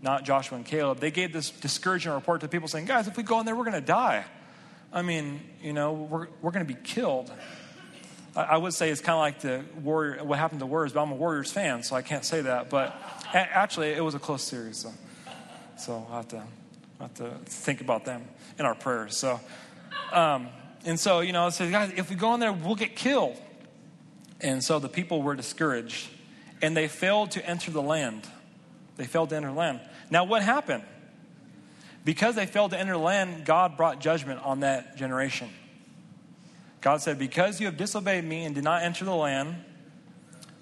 not 0.00 0.24
Joshua 0.24 0.57
and 0.57 0.64
Caleb. 0.64 1.00
They 1.00 1.11
gave 1.11 1.35
this 1.35 1.50
discouraging 1.50 2.12
report 2.12 2.40
to 2.40 2.48
people 2.48 2.66
saying, 2.66 2.87
guys, 2.87 3.09
if 3.09 3.16
we 3.18 3.22
go 3.22 3.38
in 3.40 3.44
there, 3.44 3.54
we're 3.54 3.64
going 3.64 3.74
to 3.74 3.83
die. 3.83 4.24
I 4.90 5.02
mean, 5.02 5.42
you 5.61 5.74
know, 5.74 5.92
we're, 5.92 6.28
we're 6.40 6.50
going 6.50 6.66
to 6.66 6.74
be 6.74 6.80
killed. 6.83 7.30
I, 8.35 8.42
I 8.42 8.57
would 8.57 8.72
say 8.72 8.88
it's 8.88 9.02
kind 9.02 9.16
of 9.16 9.20
like 9.20 9.40
the 9.40 9.64
warrior, 9.83 10.24
what 10.24 10.38
happened 10.38 10.61
to 10.61 10.66
Warriors, 10.66 10.94
but 10.94 11.02
I'm 11.02 11.12
a 11.12 11.16
Warriors 11.16 11.52
fan, 11.52 11.83
so 11.83 11.94
I 11.94 12.00
can't 12.00 12.24
say 12.24 12.40
that. 12.40 12.70
But 12.70 12.96
actually, 13.35 13.90
it 13.90 14.02
was 14.02 14.14
a 14.14 14.18
close 14.18 14.42
series. 14.42 14.78
So, 14.78 14.92
so 15.76 16.07
I'll 16.09 16.16
have 16.16 16.28
to, 16.28 16.42
to 17.17 17.31
think 17.47 17.81
about 17.81 18.05
them 18.05 18.25
in 18.59 18.67
our 18.67 18.75
prayers. 18.75 19.17
So, 19.17 19.40
um, 20.12 20.49
and 20.85 20.99
so, 20.99 21.21
you 21.21 21.33
know, 21.33 21.47
it 21.47 21.53
says, 21.53 21.71
guys, 21.71 21.93
if 21.97 22.11
we 22.11 22.17
go 22.17 22.35
in 22.35 22.40
there, 22.40 22.53
we'll 22.53 22.75
get 22.75 22.95
killed. 22.97 23.40
And 24.40 24.62
so 24.62 24.79
the 24.79 24.88
people 24.88 25.23
were 25.23 25.35
discouraged 25.35 26.09
and 26.61 26.77
they 26.77 26.88
failed 26.88 27.33
to 27.33 27.47
enter 27.47 27.71
the 27.71 27.83
land. 27.83 28.29
They 28.97 29.05
failed 29.05 29.31
to 29.31 29.37
enter 29.37 29.49
the 29.49 29.55
land. 29.55 29.81
Now, 30.11 30.25
what 30.25 30.43
happened? 30.43 30.85
Because 32.05 32.35
they 32.35 32.47
failed 32.47 32.73
to 32.73 32.79
enter 32.79 32.93
the 32.93 32.99
land, 32.99 33.47
God 33.47 33.77
brought 33.77 33.99
judgment 33.99 34.40
on 34.45 34.61
that 34.61 34.97
generation. 34.97 35.49
God 36.81 37.01
said, 37.01 37.19
Because 37.19 37.61
you 37.61 37.67
have 37.67 37.79
disobeyed 37.79 38.25
me 38.25 38.45
and 38.45 38.55
did 38.55 38.64
not 38.64 38.83
enter 38.83 39.07
the 39.07 39.14
land, 39.14 39.57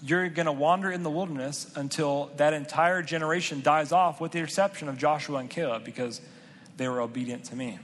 you're 0.03 0.29
going 0.29 0.47
to 0.47 0.53
wander 0.53 0.91
in 0.91 1.03
the 1.05 1.11
wilderness 1.11 1.71
until 1.77 2.31
that 2.37 2.53
entire 2.53 3.03
generation 3.03 3.63
dies 3.63 3.93
off 3.93 4.21
with 4.21 4.33
the 4.33 4.41
exception 4.41 4.89
of 4.89 4.99
Joshua 4.99 5.39
and 5.39 5.49
Caleb 5.49 5.85
because 5.85 6.21
they 6.77 6.89
were 6.89 7.01
obedient 7.01 7.45
to 7.45 7.57
me. 7.57 7.79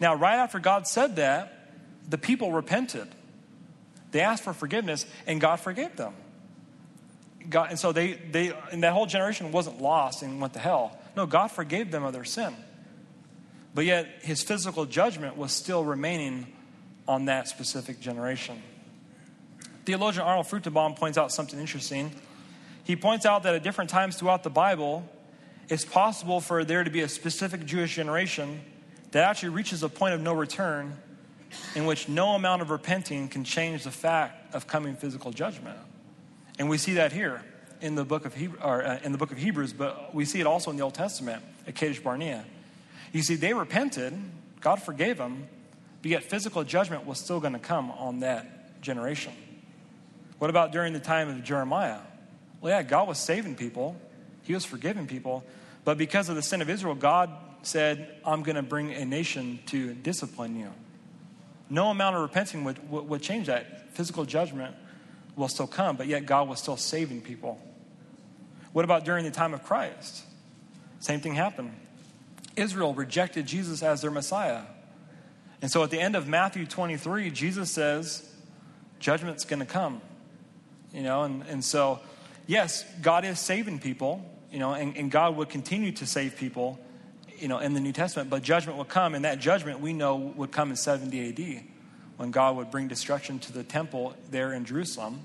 Now, 0.00 0.14
right 0.14 0.36
after 0.36 0.58
God 0.58 0.86
said 0.86 1.16
that, 1.16 1.70
the 2.08 2.18
people 2.18 2.52
repented. 2.52 3.08
They 4.10 4.20
asked 4.20 4.44
for 4.44 4.52
forgiveness, 4.52 5.06
and 5.26 5.40
God 5.40 5.60
forgave 5.60 5.96
them. 5.96 6.14
God, 7.48 7.70
and 7.70 7.78
so 7.78 7.92
they, 7.92 8.12
they, 8.12 8.52
and 8.70 8.82
that 8.82 8.92
whole 8.92 9.06
generation 9.06 9.50
wasn't 9.52 9.80
lost 9.80 10.22
and 10.22 10.40
went 10.40 10.52
to 10.54 10.58
hell. 10.58 10.98
No, 11.16 11.26
God 11.26 11.48
forgave 11.48 11.90
them 11.90 12.04
of 12.04 12.12
their 12.12 12.24
sin. 12.24 12.54
But 13.74 13.86
yet, 13.86 14.06
his 14.20 14.42
physical 14.42 14.84
judgment 14.84 15.36
was 15.36 15.52
still 15.52 15.84
remaining 15.84 16.52
on 17.08 17.24
that 17.26 17.48
specific 17.48 18.00
generation. 18.00 18.62
Theologian 19.84 20.24
Arnold 20.24 20.46
Fruchtenbaum 20.46 20.96
points 20.96 21.18
out 21.18 21.32
something 21.32 21.58
interesting. 21.58 22.12
He 22.84 22.96
points 22.96 23.26
out 23.26 23.42
that 23.44 23.54
at 23.54 23.62
different 23.62 23.90
times 23.90 24.16
throughout 24.16 24.42
the 24.42 24.50
Bible, 24.50 25.08
it's 25.68 25.84
possible 25.84 26.40
for 26.40 26.64
there 26.64 26.84
to 26.84 26.90
be 26.90 27.00
a 27.00 27.08
specific 27.08 27.64
Jewish 27.64 27.94
generation 27.94 28.60
that 29.12 29.28
actually 29.28 29.50
reaches 29.50 29.82
a 29.82 29.88
point 29.88 30.14
of 30.14 30.20
no 30.20 30.32
return 30.32 30.96
in 31.74 31.84
which 31.84 32.08
no 32.08 32.30
amount 32.30 32.62
of 32.62 32.70
repenting 32.70 33.28
can 33.28 33.44
change 33.44 33.84
the 33.84 33.90
fact 33.90 34.54
of 34.54 34.66
coming 34.66 34.96
physical 34.96 35.30
judgment. 35.32 35.78
And 36.58 36.68
we 36.68 36.78
see 36.78 36.94
that 36.94 37.12
here 37.12 37.42
in 37.80 37.94
the 37.94 38.04
book 38.04 38.24
of, 38.24 38.34
or, 38.62 38.84
uh, 38.84 39.00
in 39.02 39.12
the 39.12 39.18
book 39.18 39.32
of 39.32 39.38
Hebrews, 39.38 39.72
but 39.72 40.14
we 40.14 40.24
see 40.24 40.40
it 40.40 40.46
also 40.46 40.70
in 40.70 40.76
the 40.76 40.82
Old 40.82 40.94
Testament 40.94 41.42
at 41.66 41.74
Kadesh 41.74 42.00
Barnea. 42.00 42.44
You 43.12 43.22
see, 43.22 43.34
they 43.34 43.52
repented, 43.52 44.14
God 44.60 44.80
forgave 44.80 45.18
them, 45.18 45.48
but 46.00 46.10
yet 46.10 46.22
physical 46.22 46.64
judgment 46.64 47.04
was 47.04 47.18
still 47.18 47.40
going 47.40 47.52
to 47.52 47.58
come 47.58 47.90
on 47.90 48.20
that 48.20 48.80
generation. 48.80 49.32
What 50.42 50.50
about 50.50 50.72
during 50.72 50.92
the 50.92 50.98
time 50.98 51.28
of 51.28 51.44
Jeremiah? 51.44 52.00
Well, 52.60 52.72
yeah, 52.72 52.82
God 52.82 53.06
was 53.06 53.18
saving 53.18 53.54
people, 53.54 53.94
He 54.42 54.54
was 54.54 54.64
forgiving 54.64 55.06
people, 55.06 55.44
but 55.84 55.96
because 55.96 56.28
of 56.28 56.34
the 56.34 56.42
sin 56.42 56.60
of 56.60 56.68
Israel, 56.68 56.96
God 56.96 57.30
said, 57.62 58.16
I'm 58.26 58.42
going 58.42 58.56
to 58.56 58.62
bring 58.64 58.92
a 58.92 59.04
nation 59.04 59.60
to 59.66 59.94
discipline 59.94 60.58
you. 60.58 60.72
No 61.70 61.90
amount 61.90 62.16
of 62.16 62.22
repenting 62.22 62.64
would, 62.64 62.90
would, 62.90 63.08
would 63.08 63.22
change 63.22 63.46
that. 63.46 63.94
Physical 63.94 64.24
judgment 64.24 64.74
will 65.36 65.46
still 65.46 65.68
come, 65.68 65.94
but 65.94 66.08
yet 66.08 66.26
God 66.26 66.48
was 66.48 66.58
still 66.58 66.76
saving 66.76 67.20
people. 67.20 67.60
What 68.72 68.84
about 68.84 69.04
during 69.04 69.24
the 69.24 69.30
time 69.30 69.54
of 69.54 69.62
Christ? 69.62 70.24
Same 70.98 71.20
thing 71.20 71.36
happened. 71.36 71.72
Israel 72.56 72.94
rejected 72.94 73.46
Jesus 73.46 73.80
as 73.80 74.02
their 74.02 74.10
Messiah. 74.10 74.62
And 75.60 75.70
so 75.70 75.84
at 75.84 75.90
the 75.90 76.00
end 76.00 76.16
of 76.16 76.26
Matthew 76.26 76.66
23, 76.66 77.30
Jesus 77.30 77.70
says, 77.70 78.28
judgment's 78.98 79.44
going 79.44 79.60
to 79.60 79.66
come. 79.66 80.00
You 80.92 81.02
know, 81.02 81.22
and, 81.22 81.42
and 81.48 81.64
so, 81.64 82.00
yes, 82.46 82.84
God 83.00 83.24
is 83.24 83.38
saving 83.38 83.78
people, 83.78 84.24
you 84.50 84.58
know, 84.58 84.74
and, 84.74 84.96
and 84.96 85.10
God 85.10 85.36
would 85.36 85.48
continue 85.48 85.92
to 85.92 86.06
save 86.06 86.36
people, 86.36 86.78
you 87.38 87.48
know, 87.48 87.58
in 87.58 87.72
the 87.72 87.80
New 87.80 87.92
Testament, 87.92 88.28
but 88.28 88.42
judgment 88.42 88.76
will 88.76 88.84
come, 88.84 89.14
and 89.14 89.24
that 89.24 89.38
judgment 89.38 89.80
we 89.80 89.92
know 89.92 90.16
would 90.16 90.52
come 90.52 90.70
in 90.70 90.76
70 90.76 91.28
AD 91.28 91.64
when 92.16 92.30
God 92.30 92.56
would 92.56 92.70
bring 92.70 92.88
destruction 92.88 93.38
to 93.40 93.52
the 93.52 93.64
temple 93.64 94.14
there 94.30 94.52
in 94.52 94.64
Jerusalem, 94.64 95.20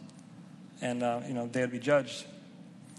and 0.81 1.03
uh, 1.03 1.21
you 1.27 1.33
know 1.33 1.47
they 1.47 1.61
would 1.61 1.71
be 1.71 1.79
judged. 1.79 2.25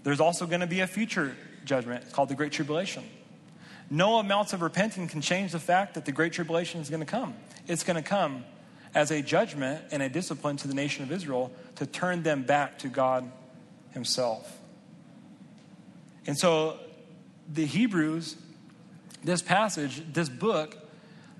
There's 0.03 0.19
also 0.19 0.45
going 0.45 0.61
to 0.61 0.67
be 0.67 0.81
a 0.81 0.87
future 0.87 1.35
judgment 1.65 2.11
called 2.11 2.29
the 2.29 2.35
Great 2.35 2.51
Tribulation. 2.51 3.03
No 3.89 4.19
amounts 4.19 4.53
of 4.53 4.61
repenting 4.61 5.07
can 5.07 5.21
change 5.21 5.51
the 5.51 5.59
fact 5.59 5.95
that 5.95 6.05
the 6.05 6.11
Great 6.11 6.33
Tribulation 6.33 6.79
is 6.79 6.89
going 6.89 6.99
to 6.99 7.05
come. 7.05 7.33
It's 7.67 7.83
going 7.83 7.95
to 7.95 8.07
come 8.07 8.45
as 8.93 9.11
a 9.11 9.21
judgment 9.21 9.83
and 9.91 10.01
a 10.01 10.09
discipline 10.09 10.57
to 10.57 10.67
the 10.67 10.73
nation 10.73 11.03
of 11.03 11.11
Israel 11.11 11.51
to 11.75 11.85
turn 11.85 12.23
them 12.23 12.43
back 12.43 12.79
to 12.79 12.87
God 12.87 13.29
Himself. 13.91 14.59
And 16.25 16.37
so 16.37 16.77
the 17.51 17.65
Hebrews, 17.65 18.35
this 19.23 19.41
passage, 19.41 20.01
this 20.13 20.29
book, 20.29 20.77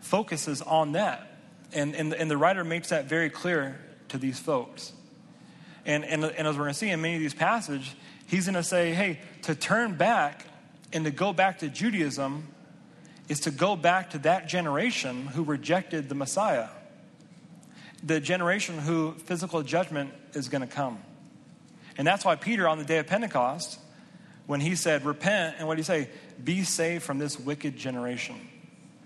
focuses 0.01 0.61
on 0.61 0.93
that. 0.93 1.37
And, 1.73 1.95
and, 1.95 2.13
and 2.13 2.31
the 2.31 2.37
writer 2.37 2.63
makes 2.63 2.89
that 2.89 3.05
very 3.05 3.29
clear 3.29 3.79
to 4.09 4.17
these 4.17 4.39
folks. 4.39 4.93
And, 5.85 6.03
and, 6.03 6.23
and 6.23 6.47
as 6.47 6.57
we're 6.57 6.63
going 6.63 6.73
to 6.73 6.79
see 6.79 6.89
in 6.89 7.01
many 7.01 7.15
of 7.15 7.19
these 7.19 7.33
passages, 7.33 7.93
he's 8.27 8.45
going 8.45 8.55
to 8.55 8.63
say, 8.63 8.93
hey, 8.93 9.19
to 9.43 9.55
turn 9.55 9.95
back 9.95 10.45
and 10.91 11.05
to 11.05 11.11
go 11.11 11.33
back 11.33 11.59
to 11.59 11.69
Judaism 11.69 12.47
is 13.27 13.41
to 13.41 13.51
go 13.51 13.75
back 13.75 14.09
to 14.11 14.17
that 14.19 14.47
generation 14.47 15.27
who 15.27 15.43
rejected 15.43 16.09
the 16.09 16.15
Messiah, 16.15 16.67
the 18.03 18.19
generation 18.19 18.77
who 18.77 19.13
physical 19.13 19.61
judgment 19.63 20.11
is 20.33 20.49
going 20.49 20.61
to 20.61 20.67
come. 20.67 20.99
And 21.97 22.07
that's 22.07 22.23
why 22.23 22.35
Peter, 22.35 22.67
on 22.67 22.77
the 22.77 22.85
day 22.85 22.97
of 22.97 23.07
Pentecost, 23.07 23.79
when 24.47 24.61
he 24.61 24.75
said, 24.75 25.05
Repent, 25.05 25.57
and 25.59 25.67
what 25.67 25.75
did 25.75 25.81
he 25.81 25.85
say? 25.85 26.09
Be 26.43 26.63
saved 26.63 27.03
from 27.03 27.19
this 27.19 27.39
wicked 27.39 27.77
generation. 27.77 28.35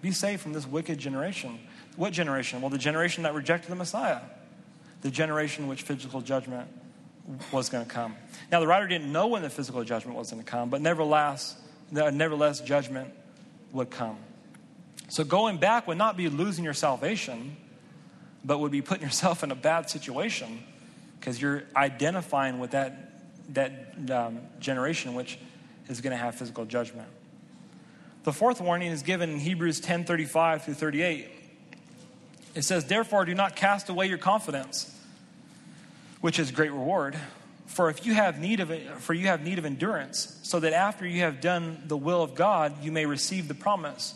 Be 0.02 0.12
saved 0.12 0.42
from 0.42 0.54
this 0.54 0.68
wicked 0.68 1.00
generation. 1.00 1.60
What 1.96 2.14
generation? 2.14 2.62
Well, 2.62 2.70
the 2.70 2.78
generation 2.78 3.24
that 3.24 3.34
rejected 3.34 3.72
the 3.72 3.76
Messiah, 3.76 4.22
the 5.02 5.12
generation 5.12 5.68
which 5.68 5.82
physical 5.82 6.22
judgment 6.22 6.68
was 7.52 7.70
going 7.70 7.86
to 7.86 7.90
come. 7.90 8.16
Now, 8.52 8.60
the 8.60 8.68
writer 8.68 8.88
didn't 8.88 9.12
know 9.12 9.28
when 9.28 9.42
the 9.42 9.50
physical 9.50 9.84
judgment 9.84 10.18
was 10.18 10.32
going 10.32 10.44
to 10.44 10.50
come, 10.50 10.70
but 10.70 10.82
nevertheless, 10.82 11.56
nevertheless, 11.92 12.60
judgment 12.62 13.14
would 13.72 13.90
come. 13.90 14.18
So, 15.10 15.24
going 15.24 15.58
back 15.58 15.88
would 15.88 15.98
not 15.98 16.18
be 16.18 16.30
losing 16.30 16.64
your 16.64 16.74
salvation, 16.74 17.58
but 18.44 18.60
would 18.60 18.72
be 18.72 18.82
putting 18.82 19.04
yourself 19.04 19.44
in 19.44 19.52
a 19.52 19.56
bad 19.56 19.90
situation 19.90 20.60
because 21.20 21.42
you're 21.42 21.64
identifying 21.76 22.60
with 22.60 22.72
that, 22.72 23.14
that 23.54 24.12
um, 24.12 24.40
generation 24.60 25.14
which 25.14 25.40
is 25.88 26.02
going 26.02 26.12
to 26.12 26.18
have 26.18 26.36
physical 26.36 26.66
judgment. 26.66 27.08
The 28.24 28.34
fourth 28.34 28.62
warning 28.62 28.92
is 28.92 29.04
given 29.04 29.32
in 29.32 29.40
Hebrews 29.40 29.80
10 29.80 30.06
35 30.06 30.64
through 30.64 30.74
38. 30.76 31.28
It 32.56 32.62
says, 32.64 32.86
Therefore, 32.86 33.26
do 33.26 33.34
not 33.34 33.56
cast 33.56 33.90
away 33.90 34.08
your 34.08 34.18
confidence, 34.18 34.98
which 36.22 36.40
is 36.40 36.52
great 36.52 36.72
reward. 36.72 37.18
For 37.66 37.90
if 37.90 38.06
you 38.06 38.14
have 38.14 38.40
need 38.40 38.60
of 38.60 38.70
it, 38.70 38.88
for 39.00 39.14
you 39.14 39.28
have 39.28 39.42
need 39.42 39.58
of 39.58 39.66
endurance, 39.66 40.40
so 40.44 40.60
that 40.60 40.74
after 40.74 41.08
you 41.08 41.22
have 41.22 41.42
done 41.42 41.84
the 41.88 41.98
will 41.98 42.22
of 42.22 42.36
God, 42.36 42.84
you 42.84 42.92
may 42.92 43.06
receive 43.06 43.48
the 43.48 43.56
promise. 43.56 44.14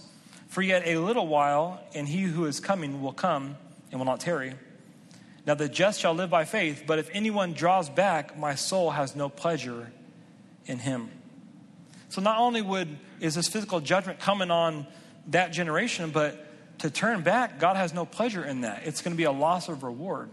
For 0.49 0.61
yet 0.61 0.83
a 0.85 0.97
little 0.97 1.27
while, 1.27 1.81
and 1.93 2.07
he 2.07 2.23
who 2.23 2.45
is 2.45 2.59
coming 2.59 3.01
will 3.01 3.13
come 3.13 3.57
and 3.91 3.99
will 3.99 4.05
not 4.05 4.19
tarry. 4.19 4.53
Now 5.45 5.53
the 5.53 5.69
just 5.69 5.99
shall 5.99 6.13
live 6.13 6.29
by 6.29 6.45
faith, 6.45 6.83
but 6.85 6.99
if 6.99 7.09
anyone 7.13 7.53
draws 7.53 7.89
back, 7.89 8.37
my 8.37 8.55
soul 8.55 8.91
has 8.91 9.15
no 9.15 9.29
pleasure 9.29 9.91
in 10.65 10.79
him. 10.79 11.09
So 12.09 12.21
not 12.21 12.39
only 12.39 12.61
would 12.61 12.97
is 13.19 13.35
this 13.35 13.47
physical 13.47 13.79
judgment 13.79 14.19
coming 14.19 14.51
on 14.51 14.85
that 15.27 15.51
generation, 15.51 16.11
but 16.11 16.43
to 16.79 16.89
turn 16.89 17.21
back, 17.21 17.59
God 17.59 17.75
has 17.75 17.93
no 17.93 18.05
pleasure 18.05 18.43
in 18.43 18.61
that. 18.61 18.83
It's 18.85 19.01
going 19.01 19.13
to 19.13 19.17
be 19.17 19.23
a 19.23 19.31
loss 19.31 19.69
of 19.69 19.83
reward. 19.83 20.29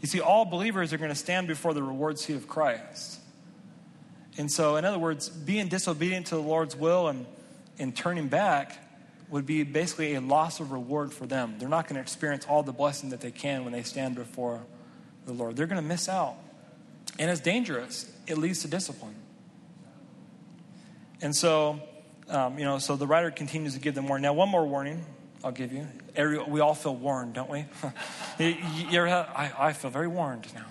You 0.00 0.08
see, 0.08 0.20
all 0.20 0.44
believers 0.44 0.92
are 0.92 0.98
going 0.98 1.10
to 1.10 1.16
stand 1.16 1.48
before 1.48 1.74
the 1.74 1.82
reward 1.82 2.18
seat 2.18 2.34
of 2.34 2.48
Christ. 2.48 3.20
And 4.38 4.50
so, 4.50 4.76
in 4.76 4.84
other 4.84 4.98
words, 4.98 5.28
being 5.28 5.68
disobedient 5.68 6.26
to 6.26 6.36
the 6.36 6.42
Lord's 6.42 6.76
will 6.76 7.08
and, 7.08 7.26
and 7.78 7.94
turning 7.94 8.28
back 8.28 8.78
would 9.32 9.46
be 9.46 9.62
basically 9.62 10.14
a 10.14 10.20
loss 10.20 10.60
of 10.60 10.72
reward 10.72 11.12
for 11.12 11.26
them. 11.26 11.56
They're 11.58 11.68
not 11.68 11.88
going 11.88 11.96
to 11.96 12.02
experience 12.02 12.46
all 12.46 12.62
the 12.62 12.72
blessing 12.72 13.10
that 13.10 13.22
they 13.22 13.30
can 13.30 13.64
when 13.64 13.72
they 13.72 13.82
stand 13.82 14.14
before 14.14 14.60
the 15.24 15.32
Lord. 15.32 15.56
They're 15.56 15.66
going 15.66 15.80
to 15.80 15.88
miss 15.88 16.06
out. 16.06 16.36
And 17.18 17.30
it's 17.30 17.40
dangerous, 17.40 18.10
it 18.26 18.36
leads 18.36 18.60
to 18.60 18.68
discipline. 18.68 19.14
And 21.22 21.34
so, 21.34 21.80
um, 22.28 22.58
you 22.58 22.64
know, 22.64 22.78
so 22.78 22.96
the 22.96 23.06
writer 23.06 23.30
continues 23.30 23.72
to 23.74 23.80
give 23.80 23.94
them 23.94 24.06
warning. 24.06 24.22
Now, 24.22 24.34
one 24.34 24.50
more 24.50 24.66
warning 24.66 25.04
I'll 25.42 25.50
give 25.50 25.72
you. 25.72 25.86
Every, 26.14 26.42
we 26.42 26.60
all 26.60 26.74
feel 26.74 26.94
warned, 26.94 27.34
don't 27.34 27.48
we? 27.48 27.64
you, 28.38 28.56
you 28.90 29.00
I, 29.00 29.52
I 29.58 29.72
feel 29.72 29.90
very 29.90 30.08
warned 30.08 30.46
now. 30.54 30.66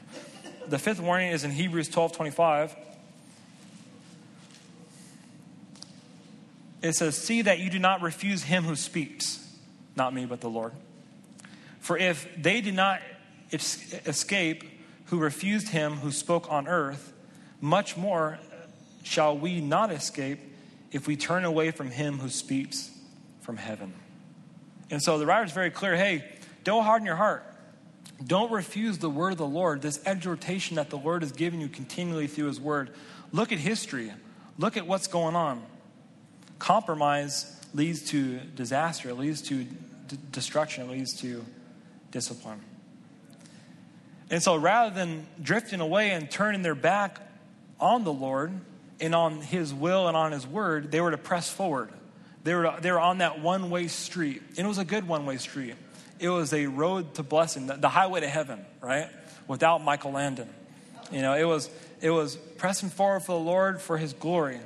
The 0.68 0.78
fifth 0.78 1.00
warning 1.00 1.32
is 1.32 1.44
in 1.44 1.52
Hebrews 1.52 1.90
12 1.90 2.14
25. 2.14 2.76
It 6.82 6.94
says, 6.94 7.16
See 7.18 7.44
that 7.44 7.60
you 7.60 7.70
do 7.70 7.80
not 7.80 8.02
refuse 8.02 8.44
him 8.44 8.64
who 8.64 8.76
speaks, 8.76 9.48
not 9.96 10.14
me, 10.14 10.26
but 10.26 10.42
the 10.42 10.50
Lord. 10.50 10.74
For 11.80 11.98
if 11.98 12.28
they 12.38 12.62
did 12.62 12.74
not 12.74 13.02
escape 13.52 14.64
who 15.06 15.18
refused 15.20 15.70
him 15.70 15.94
who 15.94 16.12
spoke 16.12 16.50
on 16.50 16.68
earth, 16.68 17.14
much 17.60 17.98
more 17.98 18.40
shall 19.04 19.38
we 19.38 19.60
not 19.60 19.92
escape 19.92 20.40
if 20.92 21.08
we 21.08 21.16
turn 21.16 21.44
away 21.44 21.72
from 21.72 21.92
him 21.92 22.20
who 22.20 22.30
speaks 22.30 22.92
from 23.42 23.58
heaven. 23.58 23.94
And 24.90 25.02
so 25.02 25.18
the 25.18 25.26
writer 25.26 25.46
is 25.46 25.52
very 25.52 25.72
clear 25.72 25.96
hey, 25.96 26.24
don't 26.64 26.84
harden 26.84 27.06
your 27.06 27.16
heart. 27.16 27.46
Don't 28.26 28.52
refuse 28.52 29.00
the 29.00 29.10
word 29.10 29.32
of 29.32 29.38
the 29.40 29.48
Lord, 29.48 29.82
this 29.82 30.00
exhortation 30.06 30.76
that 30.76 30.92
the 30.92 30.98
Lord 30.98 31.24
is 31.24 31.32
giving 31.32 31.60
you 31.60 31.68
continually 31.68 32.28
through 32.28 32.48
his 32.48 32.62
word. 32.62 32.92
Look 33.32 33.52
at 33.52 33.58
history, 33.58 34.12
look 34.58 34.78
at 34.78 34.86
what's 34.86 35.08
going 35.08 35.36
on. 35.36 35.64
Compromise 36.62 37.60
leads 37.74 38.04
to 38.12 38.38
disaster, 38.38 39.10
it 39.10 39.16
leads 39.16 39.42
to 39.42 39.64
d- 39.64 40.18
destruction, 40.32 40.88
it 40.88 40.92
leads 40.92 41.20
to 41.22 41.44
discipline. 42.12 42.62
And 44.30 44.44
so 44.44 44.56
rather 44.56 44.94
than 44.94 45.26
drifting 45.42 45.80
away 45.80 46.12
and 46.12 46.30
turning 46.30 46.62
their 46.62 46.76
back 46.76 47.20
on 47.80 48.04
the 48.04 48.14
Lord 48.14 48.52
and 49.00 49.16
on 49.16 49.42
his 49.42 49.74
will 49.74 50.08
and 50.08 50.16
on 50.16 50.32
his 50.32 50.46
word, 50.46 50.92
they 50.92 51.02
were 51.02 51.10
to 51.10 51.18
press 51.18 51.50
forward. 51.50 51.90
They 52.44 52.54
were, 52.54 52.72
they 52.80 52.92
were 52.92 53.00
on 53.00 53.18
that 53.18 53.40
one 53.40 53.72
way 53.72 53.88
street. 53.88 54.44
And 54.50 54.60
it 54.60 54.68
was 54.68 54.78
a 54.78 54.86
good 54.86 55.08
one 55.08 55.26
way 55.26 55.38
street. 55.38 55.74
It 56.20 56.30
was 56.30 56.54
a 56.54 56.68
road 56.68 57.16
to 57.16 57.24
blessing, 57.24 57.66
the, 57.66 57.74
the 57.74 57.90
highway 57.90 58.20
to 58.20 58.30
heaven, 58.30 58.64
right? 58.82 59.10
Without 59.48 59.84
Michael 59.84 60.12
Landon. 60.12 60.50
You 61.12 61.24
know, 61.24 61.34
it 61.34 61.46
was, 61.46 61.72
it 62.02 62.12
was 62.12 62.36
pressing 62.36 62.90
forward 62.90 63.22
for 63.22 63.32
the 63.32 63.44
Lord 63.44 63.82
for 63.82 63.98
his 63.98 64.14
glory. 64.14 64.60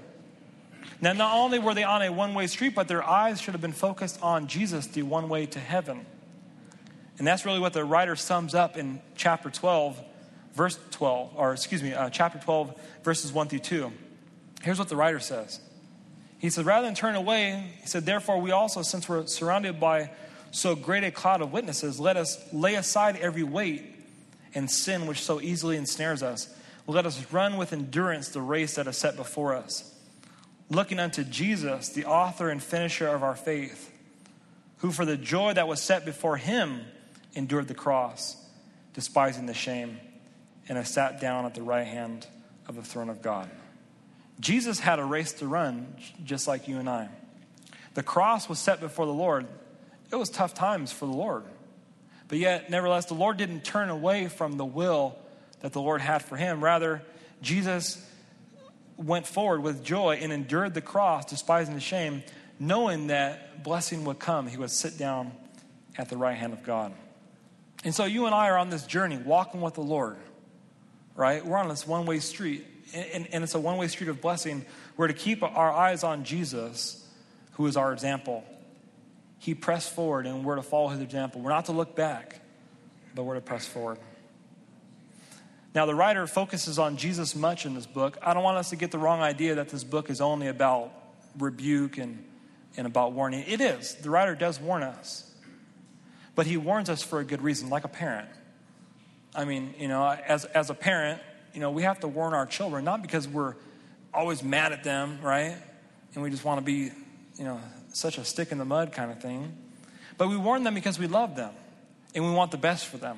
Now, 1.02 1.14
not 1.14 1.36
only 1.36 1.60
were 1.60 1.74
they 1.74 1.84
on 1.84 2.02
a 2.02 2.12
one 2.12 2.34
way 2.34 2.48
street, 2.48 2.74
but 2.74 2.88
their 2.88 3.04
eyes 3.04 3.42
should 3.42 3.54
have 3.54 3.62
been 3.62 3.74
focused 3.74 4.22
on 4.22 4.48
Jesus, 4.48 4.88
the 4.88 5.04
one 5.04 5.28
way 5.28 5.46
to 5.48 5.60
heaven. 5.60 6.06
And 7.18 7.28
that's 7.28 7.46
really 7.46 7.60
what 7.60 7.74
the 7.74 7.84
writer 7.84 8.16
sums 8.16 8.56
up 8.56 8.78
in 8.78 9.02
chapter 9.16 9.50
12, 9.50 10.02
verse 10.54 10.78
12, 10.92 11.34
or 11.36 11.54
excuse 11.54 11.82
me, 11.82 11.94
uh, 11.94 12.10
chapter 12.10 12.40
12, 12.40 12.80
verses 13.04 13.32
1 13.32 13.48
through 13.48 13.60
2. 13.60 13.92
Here's 14.64 14.80
what 14.80 14.90
the 14.90 14.96
writer 14.96 15.20
says 15.20 15.60
He 16.40 16.50
said, 16.50 16.66
Rather 16.66 16.88
than 16.88 16.96
turn 16.96 17.16
away, 17.16 17.72
he 17.82 17.88
said, 17.88 18.06
Therefore, 18.06 18.40
we 18.40 18.52
also, 18.52 18.82
since 18.82 19.08
we're 19.08 19.26
surrounded 19.28 19.80
by 19.80 20.12
so 20.52 20.76
great 20.76 21.04
a 21.04 21.12
cloud 21.12 21.42
of 21.42 21.52
witnesses, 21.52 22.00
let 22.00 22.16
us 22.16 22.42
lay 22.54 22.76
aside 22.76 23.18
every 23.18 23.44
weight 23.44 23.84
and 24.54 24.72
sin 24.72 25.06
which 25.06 25.22
so 25.22 25.42
easily 25.42 25.76
ensnares 25.76 26.24
us. 26.24 26.54
Let 26.88 27.06
us 27.06 27.32
run 27.34 27.58
with 27.58 27.74
endurance 27.74 28.30
the 28.30 28.42
race 28.42 28.76
that 28.76 28.88
is 28.88 28.98
set 28.98 29.18
before 29.18 29.54
us 29.56 29.95
looking 30.70 31.00
unto 31.00 31.24
Jesus, 31.24 31.90
the 31.90 32.06
author 32.06 32.50
and 32.50 32.62
finisher 32.62 33.08
of 33.08 33.24
our 33.24 33.36
faith, 33.36 33.92
who 34.78 34.92
for 34.92 35.06
the 35.06 35.18
joy 35.18 35.54
that 35.54 35.68
was 35.68 35.82
set 35.82 36.06
before 36.06 36.38
him 36.38 36.82
endured 37.34 37.68
the 37.68 37.76
cross, 37.76 38.36
despising 38.94 39.46
the 39.46 39.54
shame, 39.54 40.00
and 40.68 40.78
has 40.78 40.90
sat 40.90 41.22
down 41.22 41.46
at 41.46 41.54
the 41.54 41.62
right 41.62 41.88
hand 41.88 42.26
of 42.68 42.76
the 42.76 42.82
throne 42.82 43.10
of 43.10 43.22
God. 43.22 43.50
Jesus 44.40 44.80
had 44.80 45.00
a 45.00 45.06
race 45.06 45.34
to 45.34 45.48
run, 45.48 45.96
just 46.24 46.48
like 46.48 46.68
you 46.68 46.78
and 46.78 46.90
I. 46.90 47.10
The 47.94 48.04
cross 48.04 48.50
was 48.50 48.60
set 48.60 48.80
before 48.80 49.06
the 49.06 49.14
Lord. 49.14 49.48
It 50.12 50.16
was 50.16 50.30
tough 50.30 50.54
times 50.54 50.92
for 50.92 51.06
the 51.06 51.14
Lord. 51.14 51.44
But 52.28 52.40
yet, 52.40 52.70
nevertheless, 52.70 53.06
the 53.06 53.14
Lord 53.14 53.38
didn't 53.38 53.64
turn 53.64 53.90
away 53.90 54.28
from 54.28 54.58
the 54.58 54.66
will 54.66 55.16
that 55.62 55.74
the 55.74 55.82
Lord 55.82 56.02
had 56.02 56.24
for 56.24 56.36
him. 56.36 56.64
Rather, 56.64 57.02
Jesus 57.42 58.04
went 58.98 59.28
forward 59.28 59.62
with 59.62 59.84
joy 59.84 60.20
and 60.22 60.32
endured 60.32 60.74
the 60.74 60.82
cross, 60.82 61.26
despising 61.26 61.74
the 61.74 61.82
shame, 61.82 62.24
knowing 62.60 63.08
that 63.08 63.64
blessing 63.64 64.06
would 64.06 64.20
come. 64.20 64.48
He 64.48 64.58
would 64.58 64.72
sit 64.72 64.98
down 64.98 65.32
at 65.98 66.10
the 66.10 66.18
right 66.18 66.38
hand 66.38 66.54
of 66.54 66.64
God. 66.64 66.94
And 67.84 67.94
so 67.94 68.06
you 68.06 68.26
and 68.26 68.34
I 68.34 68.50
are 68.50 68.58
on 68.58 68.70
this 68.70 68.86
journey, 68.86 69.18
walking 69.18 69.62
with 69.62 69.76
the 69.76 69.82
Lord, 69.82 70.18
right? 71.16 71.46
We're 71.46 71.58
on 71.58 71.70
this 71.70 71.86
one 71.86 72.06
way 72.06 72.20
street, 72.20 72.66
and, 72.94 73.28
and, 73.32 73.44
it's 73.44 73.54
a 73.54 73.60
one 73.60 73.78
way 73.78 73.88
street 73.88 74.10
of 74.10 74.22
blessing. 74.22 74.66
We're 74.98 75.08
to 75.08 75.14
keep 75.14 75.44
our 75.44 75.72
eyes 75.72 76.04
on 76.04 76.24
Jesus, 76.24 77.06
who 77.54 77.68
is 77.68 77.78
our 77.78 77.94
example. 77.94 78.44
He 79.38 79.54
pressed 79.54 79.94
forward, 79.94 80.26
and 80.26 80.44
we're 80.44 80.56
to 80.56 80.64
follow 80.64 80.88
his 80.88 81.02
example. 81.02 81.42
We're 81.42 81.52
not 81.52 81.66
to 81.66 81.74
look 81.74 81.96
back, 81.96 82.40
but 83.14 83.24
we're 83.24 83.36
to 83.36 83.42
press 83.42 83.68
forward. 83.68 84.00
Now, 85.76 85.86
the 85.86 85.94
writer 85.94 86.26
focuses 86.26 86.80
on 86.80 86.96
Jesus 86.96 87.36
much 87.36 87.66
in 87.66 87.76
this 87.76 87.86
book. 87.86 88.18
I 88.22 88.34
don't 88.34 88.44
want 88.44 88.58
us 88.58 88.70
to 88.70 88.78
get 88.78 88.92
the 88.92 88.98
wrong 88.98 89.20
idea 89.20 89.56
that 89.56 89.68
this 89.68 89.84
book 89.84 90.10
is 90.10 90.22
only 90.22 90.48
about 90.48 90.94
rebuke 91.38 91.98
and, 91.98 92.24
and 92.78 92.88
about 92.88 93.12
warning. 93.12 93.44
It 93.46 93.60
is. 93.60 93.96
The 93.96 94.10
writer 94.10 94.36
does 94.36 94.58
warn 94.58 94.84
us. 94.84 95.30
But 96.34 96.48
he 96.48 96.56
warns 96.56 96.90
us 96.90 97.04
for 97.04 97.20
a 97.20 97.26
good 97.26 97.42
reason, 97.42 97.70
like 97.70 97.84
a 97.84 97.90
parent. 97.90 98.30
I 99.36 99.44
mean, 99.44 99.74
you 99.78 99.90
know, 99.90 100.08
as, 100.10 100.46
as 100.46 100.70
a 100.70 100.74
parent, 100.74 101.22
you 101.54 101.60
know, 101.60 101.72
we 101.72 101.84
have 101.84 102.00
to 102.00 102.08
warn 102.08 102.34
our 102.34 102.46
children, 102.46 102.86
not 102.86 103.02
because 103.02 103.28
we're 103.28 103.56
always 104.14 104.42
mad 104.42 104.72
at 104.72 104.86
them, 104.86 105.20
right? 105.22 105.58
And 106.14 106.24
we 106.24 106.30
just 106.30 106.46
want 106.46 106.60
to 106.60 106.66
be, 106.66 106.92
you 107.38 107.44
know, 107.44 107.60
such 107.92 108.18
a 108.18 108.24
stick 108.24 108.54
in 108.54 108.60
the 108.60 108.66
mud 108.66 108.94
kind 108.94 109.12
of 109.12 109.22
thing. 109.22 109.54
But 110.18 110.30
we 110.30 110.38
warn 110.38 110.64
them 110.64 110.74
because 110.74 110.98
we 110.98 111.08
love 111.08 111.36
them 111.36 111.52
and 112.14 112.24
we 112.24 112.32
want 112.32 112.52
the 112.52 112.58
best 112.58 112.86
for 112.86 112.96
them. 112.96 113.18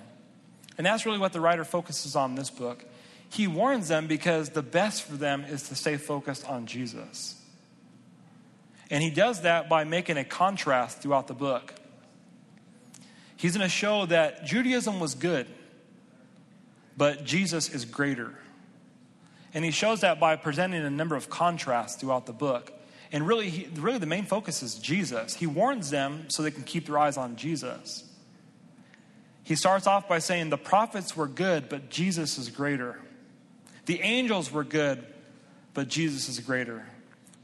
And 0.78 0.86
that's 0.86 1.06
really 1.06 1.18
what 1.18 1.34
the 1.34 1.42
writer 1.42 1.64
focuses 1.64 2.16
on 2.16 2.32
in 2.32 2.36
this 2.36 2.50
book. 2.50 2.86
He 3.30 3.48
warns 3.48 3.88
them 3.88 4.08
because 4.08 4.50
the 4.50 4.62
best 4.62 5.04
for 5.04 5.16
them 5.16 5.44
is 5.44 5.70
to 5.70 5.76
stay 5.76 5.98
focused 5.98 6.48
on 6.50 6.66
Jesus. 6.66 7.36
And 8.90 9.04
he 9.04 9.10
does 9.10 9.42
that 9.42 9.68
by 9.68 9.84
making 9.84 10.18
a 10.18 10.24
contrast 10.24 11.02
throughout 11.02 11.28
the 11.28 11.34
book. 11.34 11.74
He's 13.36 13.56
going 13.56 13.66
to 13.66 13.70
show 13.70 14.06
that 14.08 14.46
Judaism 14.46 15.00
was 15.00 15.14
good, 15.14 15.48
but 16.96 17.24
Jesus 17.26 17.70
is 17.70 17.86
greater. 17.86 18.34
And 19.54 19.66
he 19.66 19.72
shows 19.72 20.02
that 20.02 20.20
by 20.20 20.36
presenting 20.36 20.84
a 20.84 20.90
number 20.90 21.16
of 21.16 21.30
contrasts 21.30 21.96
throughout 21.96 22.26
the 22.26 22.34
book. 22.34 22.74
And 23.12 23.28
really, 23.28 23.50
he, 23.50 23.68
really 23.80 24.00
the 24.00 24.06
main 24.06 24.26
focus 24.26 24.64
is 24.64 24.76
Jesus. 24.76 25.36
He 25.36 25.48
warns 25.48 25.90
them 25.90 26.30
so 26.30 26.44
they 26.44 26.52
can 26.52 26.64
keep 26.64 26.88
their 26.88 26.98
eyes 26.98 27.18
on 27.18 27.36
Jesus. 27.36 28.04
He 29.48 29.56
starts 29.56 29.88
off 29.88 30.10
by 30.10 30.20
saying 30.20 30.50
the 30.50 30.58
prophets 30.58 31.16
were 31.16 31.26
good, 31.26 31.70
but 31.70 31.90
Jesus 31.90 32.38
is 32.38 32.50
greater. 32.50 33.00
The 33.86 34.02
angels 34.02 34.52
were 34.52 34.66
good, 34.66 35.06
but 35.74 35.88
Jesus 35.88 36.28
is 36.28 36.42
greater. 36.42 36.86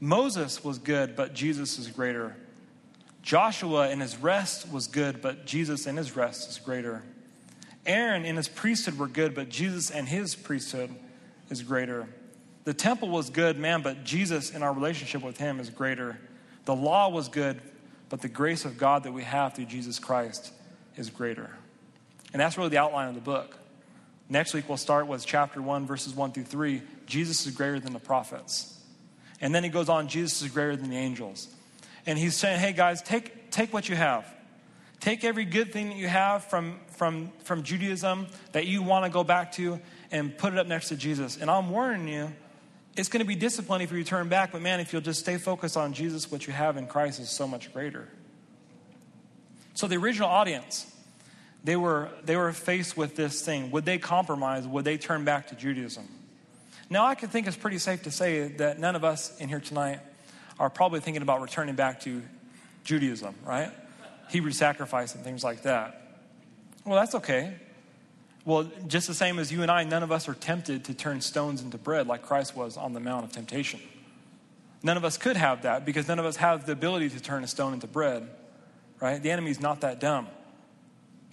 Moses 0.00 0.62
was 0.62 0.78
good, 0.78 1.16
but 1.16 1.32
Jesus 1.32 1.78
is 1.78 1.88
greater. 1.88 2.36
Joshua 3.22 3.88
in 3.88 4.00
his 4.00 4.18
rest 4.18 4.70
was 4.70 4.86
good, 4.86 5.22
but 5.22 5.46
Jesus 5.46 5.86
in 5.86 5.96
his 5.96 6.14
rest 6.14 6.50
is 6.50 6.58
greater. 6.58 7.02
Aaron 7.86 8.26
in 8.26 8.36
his 8.36 8.48
priesthood 8.48 8.98
were 8.98 9.08
good, 9.08 9.34
but 9.34 9.48
Jesus 9.48 9.90
and 9.90 10.06
his 10.06 10.34
priesthood 10.34 10.94
is 11.48 11.62
greater. 11.62 12.06
The 12.64 12.74
temple 12.74 13.08
was 13.08 13.30
good, 13.30 13.58
man, 13.58 13.80
but 13.80 14.04
Jesus 14.04 14.50
in 14.50 14.62
our 14.62 14.74
relationship 14.74 15.22
with 15.22 15.38
him 15.38 15.58
is 15.58 15.70
greater. 15.70 16.18
The 16.66 16.76
law 16.76 17.08
was 17.08 17.28
good, 17.28 17.62
but 18.10 18.20
the 18.20 18.28
grace 18.28 18.66
of 18.66 18.76
God 18.76 19.04
that 19.04 19.12
we 19.12 19.22
have 19.22 19.54
through 19.54 19.64
Jesus 19.64 19.98
Christ 19.98 20.52
is 20.98 21.08
greater. 21.08 21.48
And 22.34 22.40
that's 22.40 22.58
really 22.58 22.70
the 22.70 22.78
outline 22.78 23.08
of 23.08 23.14
the 23.14 23.20
book. 23.20 23.56
Next 24.28 24.54
week, 24.54 24.68
we'll 24.68 24.76
start 24.76 25.06
with 25.06 25.24
chapter 25.24 25.62
1, 25.62 25.86
verses 25.86 26.14
1 26.14 26.32
through 26.32 26.44
3. 26.44 26.82
Jesus 27.06 27.46
is 27.46 27.54
greater 27.54 27.78
than 27.78 27.92
the 27.92 28.00
prophets. 28.00 28.76
And 29.40 29.54
then 29.54 29.62
he 29.62 29.70
goes 29.70 29.88
on, 29.88 30.08
Jesus 30.08 30.42
is 30.42 30.50
greater 30.50 30.74
than 30.74 30.90
the 30.90 30.96
angels. 30.96 31.46
And 32.06 32.18
he's 32.18 32.34
saying, 32.36 32.58
hey, 32.58 32.72
guys, 32.72 33.02
take, 33.02 33.52
take 33.52 33.72
what 33.72 33.88
you 33.88 33.94
have. 33.94 34.26
Take 34.98 35.22
every 35.22 35.44
good 35.44 35.72
thing 35.72 35.90
that 35.90 35.96
you 35.96 36.08
have 36.08 36.44
from, 36.44 36.80
from, 36.96 37.30
from 37.44 37.62
Judaism 37.62 38.26
that 38.50 38.66
you 38.66 38.82
want 38.82 39.04
to 39.04 39.10
go 39.10 39.22
back 39.22 39.52
to 39.52 39.78
and 40.10 40.36
put 40.36 40.52
it 40.52 40.58
up 40.58 40.66
next 40.66 40.88
to 40.88 40.96
Jesus. 40.96 41.36
And 41.36 41.48
I'm 41.48 41.70
warning 41.70 42.08
you, 42.08 42.32
it's 42.96 43.08
going 43.08 43.20
to 43.20 43.26
be 43.26 43.36
disciplining 43.36 43.86
if 43.86 43.92
you 43.92 44.02
turn 44.02 44.28
back, 44.28 44.50
but 44.50 44.60
man, 44.60 44.80
if 44.80 44.92
you'll 44.92 45.02
just 45.02 45.20
stay 45.20 45.36
focused 45.36 45.76
on 45.76 45.92
Jesus, 45.92 46.30
what 46.32 46.48
you 46.48 46.52
have 46.52 46.76
in 46.78 46.88
Christ 46.88 47.20
is 47.20 47.30
so 47.30 47.46
much 47.46 47.72
greater. 47.72 48.08
So 49.74 49.86
the 49.86 49.96
original 49.96 50.28
audience, 50.28 50.90
they 51.64 51.76
were, 51.76 52.10
they 52.24 52.36
were 52.36 52.52
faced 52.52 52.96
with 52.96 53.16
this 53.16 53.42
thing. 53.42 53.70
Would 53.70 53.86
they 53.86 53.98
compromise? 53.98 54.66
Would 54.66 54.84
they 54.84 54.98
turn 54.98 55.24
back 55.24 55.48
to 55.48 55.54
Judaism? 55.54 56.06
Now, 56.90 57.06
I 57.06 57.14
can 57.14 57.30
think 57.30 57.46
it's 57.46 57.56
pretty 57.56 57.78
safe 57.78 58.02
to 58.02 58.10
say 58.10 58.48
that 58.48 58.78
none 58.78 58.94
of 58.94 59.04
us 59.04 59.36
in 59.38 59.48
here 59.48 59.60
tonight 59.60 60.00
are 60.60 60.68
probably 60.68 61.00
thinking 61.00 61.22
about 61.22 61.40
returning 61.40 61.74
back 61.74 62.00
to 62.00 62.22
Judaism, 62.84 63.34
right? 63.44 63.70
Hebrew 64.28 64.52
sacrifice 64.52 65.14
and 65.14 65.24
things 65.24 65.42
like 65.42 65.62
that. 65.62 66.20
Well, 66.84 67.00
that's 67.00 67.14
okay. 67.14 67.54
Well, 68.44 68.70
just 68.86 69.06
the 69.06 69.14
same 69.14 69.38
as 69.38 69.50
you 69.50 69.62
and 69.62 69.70
I, 69.70 69.84
none 69.84 70.02
of 70.02 70.12
us 70.12 70.28
are 70.28 70.34
tempted 70.34 70.84
to 70.84 70.94
turn 70.94 71.22
stones 71.22 71.62
into 71.62 71.78
bread 71.78 72.06
like 72.06 72.22
Christ 72.22 72.54
was 72.54 72.76
on 72.76 72.92
the 72.92 73.00
Mount 73.00 73.24
of 73.24 73.32
Temptation. 73.32 73.80
None 74.82 74.98
of 74.98 75.04
us 75.04 75.16
could 75.16 75.38
have 75.38 75.62
that 75.62 75.86
because 75.86 76.06
none 76.08 76.18
of 76.18 76.26
us 76.26 76.36
have 76.36 76.66
the 76.66 76.72
ability 76.72 77.08
to 77.10 77.20
turn 77.20 77.42
a 77.42 77.46
stone 77.46 77.72
into 77.72 77.86
bread, 77.86 78.28
right? 79.00 79.22
The 79.22 79.30
enemy's 79.30 79.60
not 79.60 79.80
that 79.80 79.98
dumb. 79.98 80.26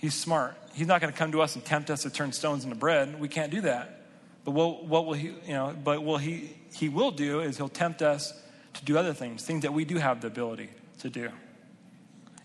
He's 0.02 0.16
smart. 0.16 0.58
He's 0.74 0.88
not 0.88 1.00
going 1.00 1.14
to 1.14 1.18
come 1.18 1.32
to 1.34 1.44
us 1.44 1.54
and 1.54 1.64
tempt 1.64 1.92
us 1.92 2.02
to 2.02 2.10
turn 2.10 2.32
stones 2.32 2.64
into 2.64 2.76
bread. 2.76 3.20
We 3.20 3.28
can't 3.28 3.52
do 3.52 3.62
that. 3.62 4.02
But 4.44 4.52
what, 4.52 4.86
what 4.86 5.06
will 5.06 5.14
he, 5.14 5.28
you 5.28 5.54
know, 5.54 5.76
but 5.84 6.02
what 6.02 6.22
he, 6.22 6.56
he 6.74 6.90
will 6.90 7.12
do 7.12 7.42
is 7.42 7.58
he'll 7.58 7.70
tempt 7.70 8.02
us 8.02 8.34
to 8.74 8.84
do 8.84 8.98
other 8.98 9.14
things, 9.14 9.44
things 9.44 9.62
that 9.62 9.74
we 9.74 9.86
do 9.86 9.98
have 9.98 10.22
the 10.22 10.28
ability 10.28 10.72
to 11.02 11.12
do. 11.12 11.30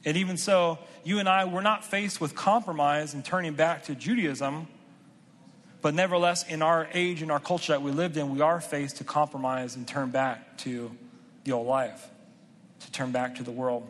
And 0.04 0.18
even 0.18 0.36
so, 0.36 0.78
you 1.02 1.18
and 1.18 1.26
I, 1.30 1.46
we're 1.46 1.62
not 1.62 1.82
faced 1.82 2.20
with 2.20 2.34
compromise 2.34 3.14
and 3.14 3.24
turning 3.24 3.54
back 3.54 3.84
to 3.84 3.94
Judaism, 3.94 4.68
but 5.80 5.94
nevertheless, 5.94 6.46
in 6.46 6.60
our 6.60 6.86
age 6.92 7.22
and 7.22 7.32
our 7.32 7.40
culture 7.40 7.72
that 7.72 7.80
we 7.80 7.90
lived 7.90 8.18
in, 8.18 8.34
we 8.34 8.42
are 8.42 8.60
faced 8.60 8.98
to 8.98 9.04
compromise 9.04 9.76
and 9.76 9.88
turn 9.88 10.10
back 10.10 10.58
to 10.58 10.90
the 11.44 11.52
old 11.52 11.66
life, 11.66 12.06
to 12.80 12.92
turn 12.92 13.12
back 13.12 13.36
to 13.36 13.42
the 13.42 13.50
world. 13.50 13.88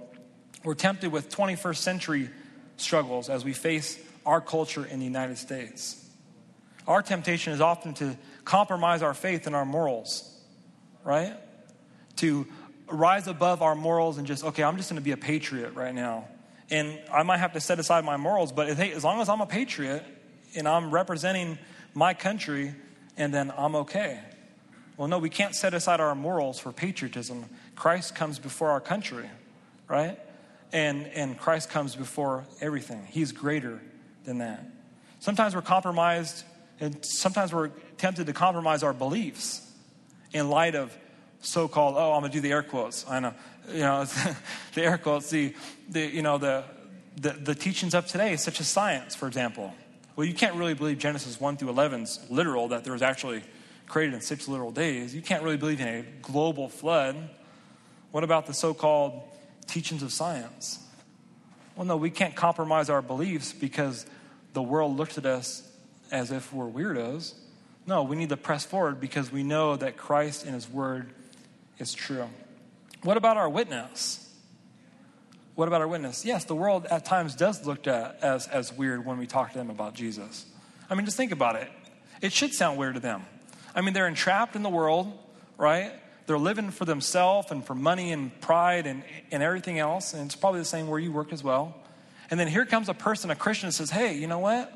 We're 0.62 0.74
tempted 0.74 1.10
with 1.10 1.30
21st 1.30 1.78
century 1.78 2.30
struggles 2.76 3.28
as 3.28 3.44
we 3.44 3.52
face 3.52 3.98
our 4.24 4.40
culture 4.40 4.84
in 4.84 4.98
the 4.98 5.04
United 5.04 5.38
States. 5.38 6.02
Our 6.86 7.02
temptation 7.02 7.52
is 7.52 7.60
often 7.60 7.94
to 7.94 8.16
compromise 8.44 9.02
our 9.02 9.14
faith 9.14 9.46
and 9.46 9.56
our 9.56 9.64
morals, 9.64 10.32
right? 11.04 11.34
To 12.16 12.46
rise 12.88 13.26
above 13.26 13.62
our 13.62 13.74
morals 13.74 14.18
and 14.18 14.26
just, 14.26 14.44
okay, 14.44 14.62
I'm 14.62 14.76
just 14.76 14.88
going 14.88 15.00
to 15.00 15.04
be 15.04 15.12
a 15.12 15.16
patriot 15.16 15.74
right 15.74 15.94
now. 15.94 16.28
And 16.70 16.98
I 17.12 17.22
might 17.22 17.38
have 17.38 17.52
to 17.54 17.60
set 17.60 17.78
aside 17.78 18.04
my 18.04 18.16
morals, 18.16 18.52
but 18.52 18.76
hey, 18.76 18.92
as 18.92 19.04
long 19.04 19.20
as 19.20 19.28
I'm 19.28 19.40
a 19.40 19.46
patriot 19.46 20.04
and 20.56 20.66
I'm 20.68 20.90
representing 20.90 21.58
my 21.94 22.14
country, 22.14 22.74
and 23.16 23.32
then 23.32 23.52
I'm 23.56 23.74
okay. 23.76 24.20
Well, 24.96 25.08
no, 25.08 25.18
we 25.18 25.30
can't 25.30 25.54
set 25.54 25.74
aside 25.74 26.00
our 26.00 26.14
morals 26.14 26.58
for 26.58 26.72
patriotism. 26.72 27.46
Christ 27.74 28.14
comes 28.14 28.38
before 28.38 28.70
our 28.70 28.80
country, 28.80 29.28
right? 29.88 30.18
And, 30.72 31.06
and 31.08 31.38
Christ 31.38 31.70
comes 31.70 31.94
before 31.94 32.44
everything. 32.60 33.06
He's 33.08 33.32
greater 33.32 33.80
than 34.24 34.38
that. 34.38 34.64
Sometimes 35.20 35.54
we're 35.54 35.62
compromised, 35.62 36.44
and 36.80 37.04
sometimes 37.04 37.52
we're 37.52 37.70
tempted 37.98 38.26
to 38.26 38.32
compromise 38.32 38.82
our 38.82 38.92
beliefs 38.92 39.62
in 40.32 40.50
light 40.50 40.74
of 40.74 40.96
so-called, 41.40 41.94
oh, 41.96 42.12
I'm 42.12 42.20
gonna 42.20 42.32
do 42.32 42.40
the 42.40 42.52
air 42.52 42.62
quotes. 42.62 43.08
I 43.08 43.20
know, 43.20 43.34
you 43.72 43.80
know, 43.80 44.04
the 44.74 44.82
air 44.82 44.98
quotes, 44.98 45.30
the, 45.30 45.54
the 45.88 46.06
you 46.06 46.22
know, 46.22 46.38
the, 46.38 46.64
the, 47.16 47.30
the 47.30 47.54
teachings 47.54 47.94
of 47.94 48.06
today, 48.06 48.36
such 48.36 48.60
as 48.60 48.68
science, 48.68 49.14
for 49.14 49.26
example. 49.28 49.72
Well, 50.16 50.26
you 50.26 50.34
can't 50.34 50.54
really 50.56 50.74
believe 50.74 50.98
Genesis 50.98 51.40
1 51.40 51.56
through 51.56 51.72
11's 51.72 52.26
literal, 52.30 52.68
that 52.68 52.84
there 52.84 52.92
was 52.92 53.02
actually 53.02 53.42
created 53.86 54.14
in 54.14 54.20
six 54.20 54.48
literal 54.48 54.72
days. 54.72 55.14
You 55.14 55.22
can't 55.22 55.42
really 55.42 55.56
believe 55.56 55.80
in 55.80 55.88
a 55.88 56.02
global 56.22 56.68
flood. 56.68 57.16
What 58.10 58.24
about 58.24 58.46
the 58.46 58.54
so-called 58.54 59.22
teachings 59.66 60.02
of 60.02 60.12
science? 60.12 60.78
Well, 61.76 61.86
no, 61.86 61.96
we 61.96 62.10
can't 62.10 62.34
compromise 62.34 62.88
our 62.88 63.02
beliefs 63.02 63.52
because 63.52 64.06
the 64.54 64.62
world 64.62 64.96
looks 64.96 65.18
at 65.18 65.26
us 65.26 65.68
as 66.10 66.30
if 66.30 66.52
we're 66.52 66.70
weirdos. 66.70 67.34
No, 67.86 68.02
we 68.02 68.16
need 68.16 68.30
to 68.30 68.36
press 68.36 68.64
forward 68.64 69.00
because 69.00 69.30
we 69.30 69.42
know 69.42 69.76
that 69.76 69.96
Christ 69.96 70.44
and 70.44 70.54
His 70.54 70.68
Word 70.68 71.12
is 71.78 71.92
true. 71.92 72.28
What 73.02 73.16
about 73.16 73.36
our 73.36 73.48
witness? 73.48 74.22
What 75.54 75.68
about 75.68 75.80
our 75.80 75.88
witness? 75.88 76.24
Yes, 76.24 76.44
the 76.44 76.54
world 76.54 76.86
at 76.86 77.04
times 77.04 77.34
does 77.34 77.64
look 77.66 77.86
at 77.86 78.22
as, 78.22 78.46
as 78.48 78.72
weird 78.72 79.06
when 79.06 79.18
we 79.18 79.26
talk 79.26 79.52
to 79.52 79.58
them 79.58 79.70
about 79.70 79.94
Jesus. 79.94 80.44
I 80.90 80.94
mean, 80.94 81.04
just 81.04 81.16
think 81.16 81.32
about 81.32 81.56
it. 81.56 81.70
It 82.20 82.32
should 82.32 82.52
sound 82.52 82.78
weird 82.78 82.94
to 82.94 83.00
them. 83.00 83.24
I 83.74 83.80
mean, 83.80 83.94
they're 83.94 84.08
entrapped 84.08 84.56
in 84.56 84.62
the 84.62 84.70
world, 84.70 85.12
right? 85.56 85.92
They're 86.26 86.38
living 86.38 86.70
for 86.70 86.84
themselves 86.84 87.50
and 87.50 87.64
for 87.64 87.74
money 87.74 88.12
and 88.12 88.38
pride 88.40 88.86
and, 88.86 89.02
and 89.30 89.42
everything 89.42 89.78
else. 89.78 90.12
And 90.12 90.26
it's 90.26 90.36
probably 90.36 90.60
the 90.60 90.66
same 90.66 90.88
where 90.88 90.98
you 90.98 91.12
work 91.12 91.32
as 91.32 91.42
well. 91.42 91.74
And 92.30 92.38
then 92.40 92.48
here 92.48 92.66
comes 92.66 92.88
a 92.88 92.94
person, 92.94 93.30
a 93.30 93.36
Christian, 93.36 93.68
that 93.68 93.72
says, 93.72 93.90
hey, 93.90 94.16
you 94.16 94.26
know 94.26 94.40
what? 94.40 94.72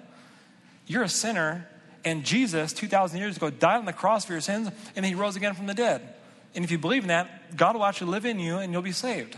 You're 0.86 1.02
a 1.02 1.08
sinner, 1.08 1.68
and 2.04 2.24
Jesus, 2.24 2.72
2,000 2.72 3.18
years 3.18 3.36
ago, 3.36 3.50
died 3.50 3.78
on 3.78 3.84
the 3.84 3.92
cross 3.92 4.24
for 4.24 4.32
your 4.32 4.40
sins, 4.40 4.70
and 4.96 5.04
he 5.04 5.14
rose 5.14 5.36
again 5.36 5.54
from 5.54 5.66
the 5.66 5.74
dead. 5.74 6.14
And 6.54 6.64
if 6.64 6.70
you 6.70 6.78
believe 6.78 7.02
in 7.02 7.08
that, 7.08 7.56
God 7.56 7.76
will 7.76 7.84
actually 7.84 8.10
live 8.10 8.24
in 8.24 8.38
you 8.38 8.58
and 8.58 8.72
you'll 8.72 8.82
be 8.82 8.92
saved. 8.92 9.36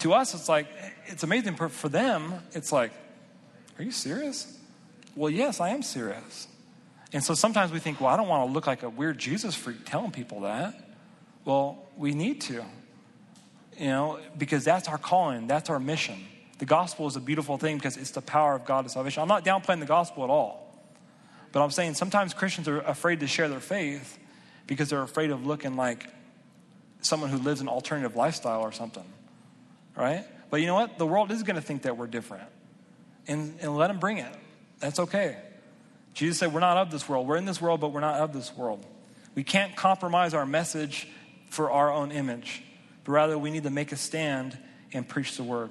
To 0.00 0.12
us, 0.12 0.34
it's 0.34 0.48
like, 0.48 0.66
it's 1.06 1.22
amazing. 1.22 1.56
But 1.58 1.70
for 1.70 1.88
them, 1.88 2.34
it's 2.52 2.72
like, 2.72 2.92
are 3.78 3.84
you 3.84 3.90
serious? 3.90 4.58
Well, 5.14 5.30
yes, 5.30 5.60
I 5.60 5.70
am 5.70 5.82
serious. 5.82 6.48
And 7.12 7.22
so 7.22 7.34
sometimes 7.34 7.72
we 7.72 7.78
think, 7.78 8.00
well, 8.00 8.10
I 8.10 8.16
don't 8.16 8.28
want 8.28 8.48
to 8.48 8.52
look 8.52 8.66
like 8.66 8.82
a 8.82 8.90
weird 8.90 9.18
Jesus 9.18 9.54
freak 9.54 9.84
telling 9.84 10.10
people 10.10 10.40
that. 10.40 10.87
Well, 11.48 11.78
we 11.96 12.12
need 12.12 12.42
to, 12.42 12.62
you 13.78 13.86
know, 13.86 14.20
because 14.36 14.64
that's 14.64 14.86
our 14.86 14.98
calling, 14.98 15.46
that's 15.46 15.70
our 15.70 15.80
mission. 15.80 16.26
The 16.58 16.66
gospel 16.66 17.06
is 17.06 17.16
a 17.16 17.20
beautiful 17.20 17.56
thing 17.56 17.78
because 17.78 17.96
it's 17.96 18.10
the 18.10 18.20
power 18.20 18.54
of 18.54 18.66
God 18.66 18.82
to 18.82 18.90
salvation. 18.90 19.22
I'm 19.22 19.28
not 19.28 19.46
downplaying 19.46 19.80
the 19.80 19.86
gospel 19.86 20.24
at 20.24 20.28
all. 20.28 20.78
But 21.52 21.62
I'm 21.62 21.70
saying 21.70 21.94
sometimes 21.94 22.34
Christians 22.34 22.68
are 22.68 22.80
afraid 22.80 23.20
to 23.20 23.26
share 23.26 23.48
their 23.48 23.60
faith 23.60 24.18
because 24.66 24.90
they're 24.90 25.00
afraid 25.00 25.30
of 25.30 25.46
looking 25.46 25.74
like 25.74 26.06
someone 27.00 27.30
who 27.30 27.38
lives 27.38 27.62
an 27.62 27.68
alternative 27.68 28.14
lifestyle 28.14 28.60
or 28.60 28.70
something, 28.70 29.10
right? 29.96 30.26
But 30.50 30.60
you 30.60 30.66
know 30.66 30.74
what? 30.74 30.98
The 30.98 31.06
world 31.06 31.30
is 31.30 31.44
going 31.44 31.56
to 31.56 31.62
think 31.62 31.80
that 31.84 31.96
we're 31.96 32.08
different. 32.08 32.46
And, 33.26 33.54
and 33.62 33.74
let 33.74 33.86
them 33.86 34.00
bring 34.00 34.18
it. 34.18 34.34
That's 34.80 35.00
okay. 35.00 35.38
Jesus 36.12 36.40
said, 36.40 36.52
We're 36.52 36.60
not 36.60 36.76
of 36.76 36.90
this 36.90 37.08
world. 37.08 37.26
We're 37.26 37.38
in 37.38 37.46
this 37.46 37.58
world, 37.58 37.80
but 37.80 37.94
we're 37.94 38.00
not 38.00 38.20
of 38.20 38.34
this 38.34 38.54
world. 38.54 38.84
We 39.34 39.44
can't 39.44 39.74
compromise 39.76 40.34
our 40.34 40.44
message 40.44 41.08
for 41.50 41.70
our 41.70 41.92
own 41.92 42.12
image, 42.12 42.62
but 43.04 43.12
rather 43.12 43.38
we 43.38 43.50
need 43.50 43.64
to 43.64 43.70
make 43.70 43.92
a 43.92 43.96
stand 43.96 44.56
and 44.92 45.08
preach 45.08 45.36
the 45.36 45.42
word. 45.42 45.70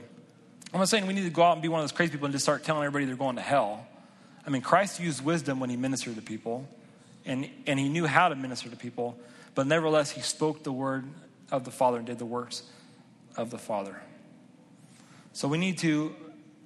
I'm 0.74 0.80
not 0.80 0.90
saying 0.90 1.08
we 1.08 1.14
need 1.14 1.24
to 1.24 1.30
go 1.30 1.44
out 1.44 1.54
and 1.54 1.62
be 1.62 1.70
one 1.70 1.80
of 1.80 1.84
those 1.84 1.96
crazy 1.96 2.12
people 2.12 2.26
and 2.26 2.34
just 2.34 2.46
start 2.46 2.64
telling 2.64 2.84
everybody 2.84 3.06
they're 3.06 3.16
going 3.16 3.38
to 3.38 3.42
hell. 3.42 3.88
I 4.46 4.50
mean, 4.50 4.62
Christ 4.62 5.00
used 5.00 5.24
wisdom 5.24 5.60
when 5.60 5.70
he 5.70 5.78
ministered 5.78 6.16
to 6.16 6.22
people, 6.22 6.68
and, 7.26 7.50
and 7.66 7.80
he 7.80 7.90
knew 7.90 8.06
how 8.06 8.30
to 8.30 8.36
minister 8.36 8.70
to 8.70 8.76
people. 8.76 9.18
But 9.56 9.68
nevertheless, 9.68 10.12
he 10.12 10.22
spoke 10.22 10.64
the 10.64 10.72
word 10.72 11.06
of 11.52 11.64
the 11.64 11.72
Father 11.72 11.98
and 11.98 12.06
did 12.06 12.20
the 12.20 12.26
works 12.26 12.64
of 13.36 13.50
the 13.50 13.58
Father. 13.58 14.02
So 15.34 15.48
we 15.48 15.58
need 15.58 15.78
to 15.80 16.16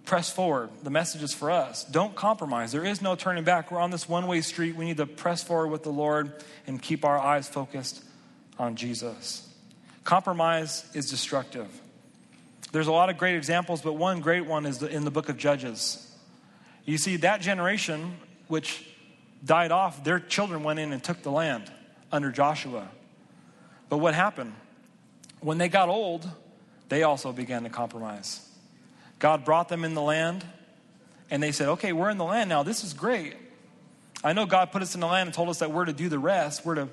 press 0.05 0.29
forward. 0.29 0.69
The 0.83 0.89
message 0.89 1.23
is 1.23 1.33
for 1.33 1.51
us. 1.51 1.83
Don't 1.83 2.15
compromise. 2.15 2.71
There 2.71 2.85
is 2.85 3.01
no 3.01 3.15
turning 3.15 3.43
back. 3.43 3.71
We're 3.71 3.79
on 3.79 3.91
this 3.91 4.09
one 4.09 4.27
way 4.27 4.41
street. 4.41 4.75
We 4.75 4.85
need 4.85 4.97
to 4.97 5.05
press 5.05 5.43
forward 5.43 5.67
with 5.67 5.83
the 5.83 5.91
Lord 5.91 6.33
and 6.67 6.81
keep 6.81 7.05
our 7.05 7.19
eyes 7.19 7.47
focused 7.47 8.03
on 8.61 8.75
Jesus. 8.75 9.49
Compromise 10.03 10.85
is 10.93 11.09
destructive. 11.09 11.67
There's 12.71 12.85
a 12.85 12.91
lot 12.91 13.09
of 13.09 13.17
great 13.17 13.35
examples, 13.35 13.81
but 13.81 13.93
one 13.93 14.21
great 14.21 14.45
one 14.45 14.67
is 14.67 14.83
in 14.83 15.03
the 15.03 15.09
book 15.09 15.29
of 15.29 15.37
Judges. 15.37 16.07
You 16.85 16.99
see, 16.99 17.17
that 17.17 17.41
generation, 17.41 18.17
which 18.47 18.85
died 19.43 19.71
off, 19.71 20.03
their 20.03 20.19
children 20.19 20.63
went 20.63 20.77
in 20.77 20.93
and 20.93 21.03
took 21.03 21.23
the 21.23 21.31
land 21.31 21.71
under 22.11 22.31
Joshua. 22.31 22.87
But 23.89 23.97
what 23.97 24.13
happened? 24.13 24.53
When 25.39 25.57
they 25.57 25.67
got 25.67 25.89
old, 25.89 26.29
they 26.87 27.01
also 27.01 27.33
began 27.33 27.63
to 27.63 27.69
compromise. 27.69 28.47
God 29.17 29.43
brought 29.43 29.69
them 29.69 29.83
in 29.83 29.95
the 29.95 30.01
land, 30.03 30.45
and 31.31 31.41
they 31.41 31.51
said, 31.51 31.67
Okay, 31.69 31.93
we're 31.93 32.11
in 32.11 32.19
the 32.19 32.25
land 32.25 32.47
now. 32.47 32.61
This 32.61 32.83
is 32.83 32.93
great. 32.93 33.35
I 34.23 34.33
know 34.33 34.45
God 34.45 34.71
put 34.71 34.83
us 34.83 34.93
in 34.93 35.01
the 35.01 35.07
land 35.07 35.27
and 35.27 35.33
told 35.33 35.49
us 35.49 35.59
that 35.59 35.71
we're 35.71 35.85
to 35.85 35.93
do 35.93 36.09
the 36.09 36.19
rest, 36.19 36.63
we're 36.63 36.75
to 36.75 36.89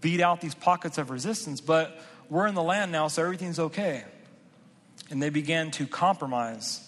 beat 0.00 0.20
out 0.20 0.40
these 0.40 0.54
pockets 0.54 0.98
of 0.98 1.10
resistance, 1.10 1.60
but 1.60 2.00
we're 2.28 2.46
in 2.46 2.54
the 2.54 2.62
land 2.62 2.92
now, 2.92 3.08
so 3.08 3.22
everything's 3.22 3.58
okay. 3.58 4.04
And 5.10 5.22
they 5.22 5.30
began 5.30 5.70
to 5.72 5.86
compromise 5.86 6.86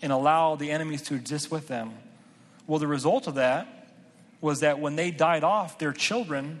and 0.00 0.12
allow 0.12 0.56
the 0.56 0.70
enemies 0.70 1.02
to 1.02 1.14
exist 1.14 1.50
with 1.50 1.68
them. 1.68 1.92
Well, 2.66 2.78
the 2.78 2.86
result 2.86 3.26
of 3.26 3.34
that 3.34 3.66
was 4.40 4.60
that 4.60 4.78
when 4.78 4.96
they 4.96 5.10
died 5.10 5.44
off, 5.44 5.78
their 5.78 5.92
children 5.92 6.60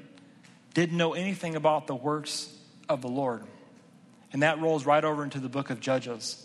didn't 0.74 0.96
know 0.96 1.14
anything 1.14 1.54
about 1.54 1.86
the 1.86 1.94
works 1.94 2.52
of 2.88 3.02
the 3.02 3.08
Lord. 3.08 3.44
And 4.32 4.42
that 4.42 4.60
rolls 4.60 4.84
right 4.84 5.04
over 5.04 5.24
into 5.24 5.40
the 5.40 5.48
book 5.48 5.70
of 5.70 5.80
Judges. 5.80 6.44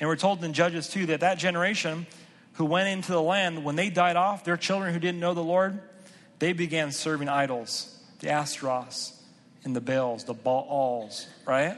And 0.00 0.08
we're 0.08 0.16
told 0.16 0.42
in 0.44 0.52
Judges 0.52 0.88
2 0.88 1.06
that 1.06 1.20
that 1.20 1.38
generation 1.38 2.06
who 2.54 2.64
went 2.64 2.88
into 2.88 3.12
the 3.12 3.22
land, 3.22 3.64
when 3.64 3.76
they 3.76 3.88
died 3.88 4.16
off, 4.16 4.44
their 4.44 4.56
children 4.56 4.92
who 4.92 5.00
didn't 5.00 5.20
know 5.20 5.32
the 5.32 5.42
Lord, 5.42 5.80
they 6.38 6.52
began 6.52 6.92
serving 6.92 7.28
idols, 7.28 7.91
the 8.22 8.28
Ashtoreths 8.28 9.12
and 9.64 9.76
the 9.76 9.80
Baals, 9.80 10.24
the 10.24 10.32
Baals, 10.32 11.26
right? 11.44 11.76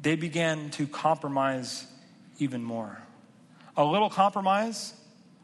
They 0.00 0.16
began 0.16 0.70
to 0.70 0.86
compromise 0.86 1.86
even 2.38 2.64
more. 2.64 3.00
A 3.76 3.84
little 3.84 4.10
compromise, 4.10 4.94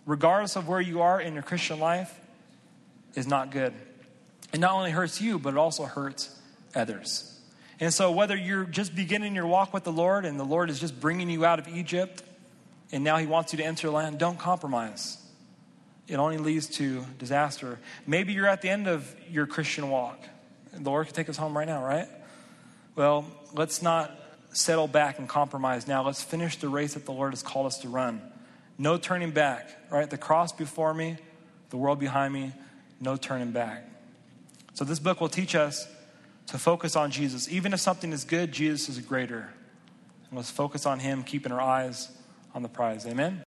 regardless 0.06 0.56
of 0.56 0.66
where 0.66 0.80
you 0.80 1.02
are 1.02 1.20
in 1.20 1.34
your 1.34 1.42
Christian 1.42 1.78
life, 1.78 2.18
is 3.14 3.28
not 3.28 3.52
good. 3.52 3.72
it 4.52 4.58
not 4.58 4.72
only 4.72 4.90
hurts 4.90 5.20
you, 5.20 5.38
but 5.38 5.54
it 5.54 5.58
also 5.58 5.84
hurts 5.84 6.36
others. 6.74 7.30
And 7.78 7.92
so, 7.92 8.10
whether 8.10 8.36
you're 8.36 8.64
just 8.64 8.94
beginning 8.94 9.34
your 9.34 9.46
walk 9.46 9.74
with 9.74 9.84
the 9.84 9.92
Lord 9.92 10.24
and 10.24 10.38
the 10.38 10.44
Lord 10.44 10.70
is 10.70 10.80
just 10.80 10.98
bringing 11.00 11.28
you 11.28 11.44
out 11.44 11.58
of 11.58 11.68
Egypt 11.68 12.22
and 12.92 13.04
now 13.04 13.18
He 13.18 13.26
wants 13.26 13.52
you 13.52 13.58
to 13.58 13.64
enter 13.64 13.90
land, 13.90 14.18
don't 14.18 14.38
compromise. 14.38 15.18
It 16.06 16.16
only 16.16 16.38
leads 16.38 16.66
to 16.76 17.04
disaster. 17.18 17.78
Maybe 18.06 18.32
you're 18.32 18.46
at 18.46 18.62
the 18.62 18.68
end 18.68 18.86
of 18.86 19.14
your 19.30 19.46
Christian 19.46 19.88
walk. 19.88 20.18
The 20.72 20.90
Lord 20.90 21.06
can 21.06 21.14
take 21.14 21.28
us 21.28 21.36
home 21.36 21.56
right 21.56 21.66
now, 21.66 21.84
right? 21.84 22.08
Well, 22.94 23.24
let's 23.54 23.80
not 23.80 24.12
settle 24.52 24.86
back 24.86 25.18
and 25.18 25.28
compromise 25.28 25.88
now. 25.88 26.04
Let's 26.04 26.22
finish 26.22 26.56
the 26.56 26.68
race 26.68 26.94
that 26.94 27.06
the 27.06 27.12
Lord 27.12 27.32
has 27.32 27.42
called 27.42 27.66
us 27.66 27.78
to 27.78 27.88
run. 27.88 28.20
No 28.76 28.98
turning 28.98 29.30
back, 29.30 29.68
right? 29.90 30.08
The 30.08 30.18
cross 30.18 30.52
before 30.52 30.92
me, 30.92 31.16
the 31.70 31.76
world 31.76 31.98
behind 31.98 32.34
me, 32.34 32.52
no 33.00 33.16
turning 33.16 33.52
back. 33.52 33.88
So, 34.74 34.84
this 34.84 34.98
book 34.98 35.20
will 35.20 35.28
teach 35.28 35.54
us 35.54 35.86
to 36.48 36.58
focus 36.58 36.96
on 36.96 37.10
Jesus. 37.10 37.48
Even 37.48 37.72
if 37.72 37.80
something 37.80 38.12
is 38.12 38.24
good, 38.24 38.52
Jesus 38.52 38.88
is 38.88 38.98
greater. 38.98 39.48
And 40.28 40.36
let's 40.36 40.50
focus 40.50 40.86
on 40.86 40.98
Him, 40.98 41.22
keeping 41.22 41.52
our 41.52 41.60
eyes 41.60 42.10
on 42.54 42.62
the 42.62 42.68
prize. 42.68 43.06
Amen? 43.06 43.40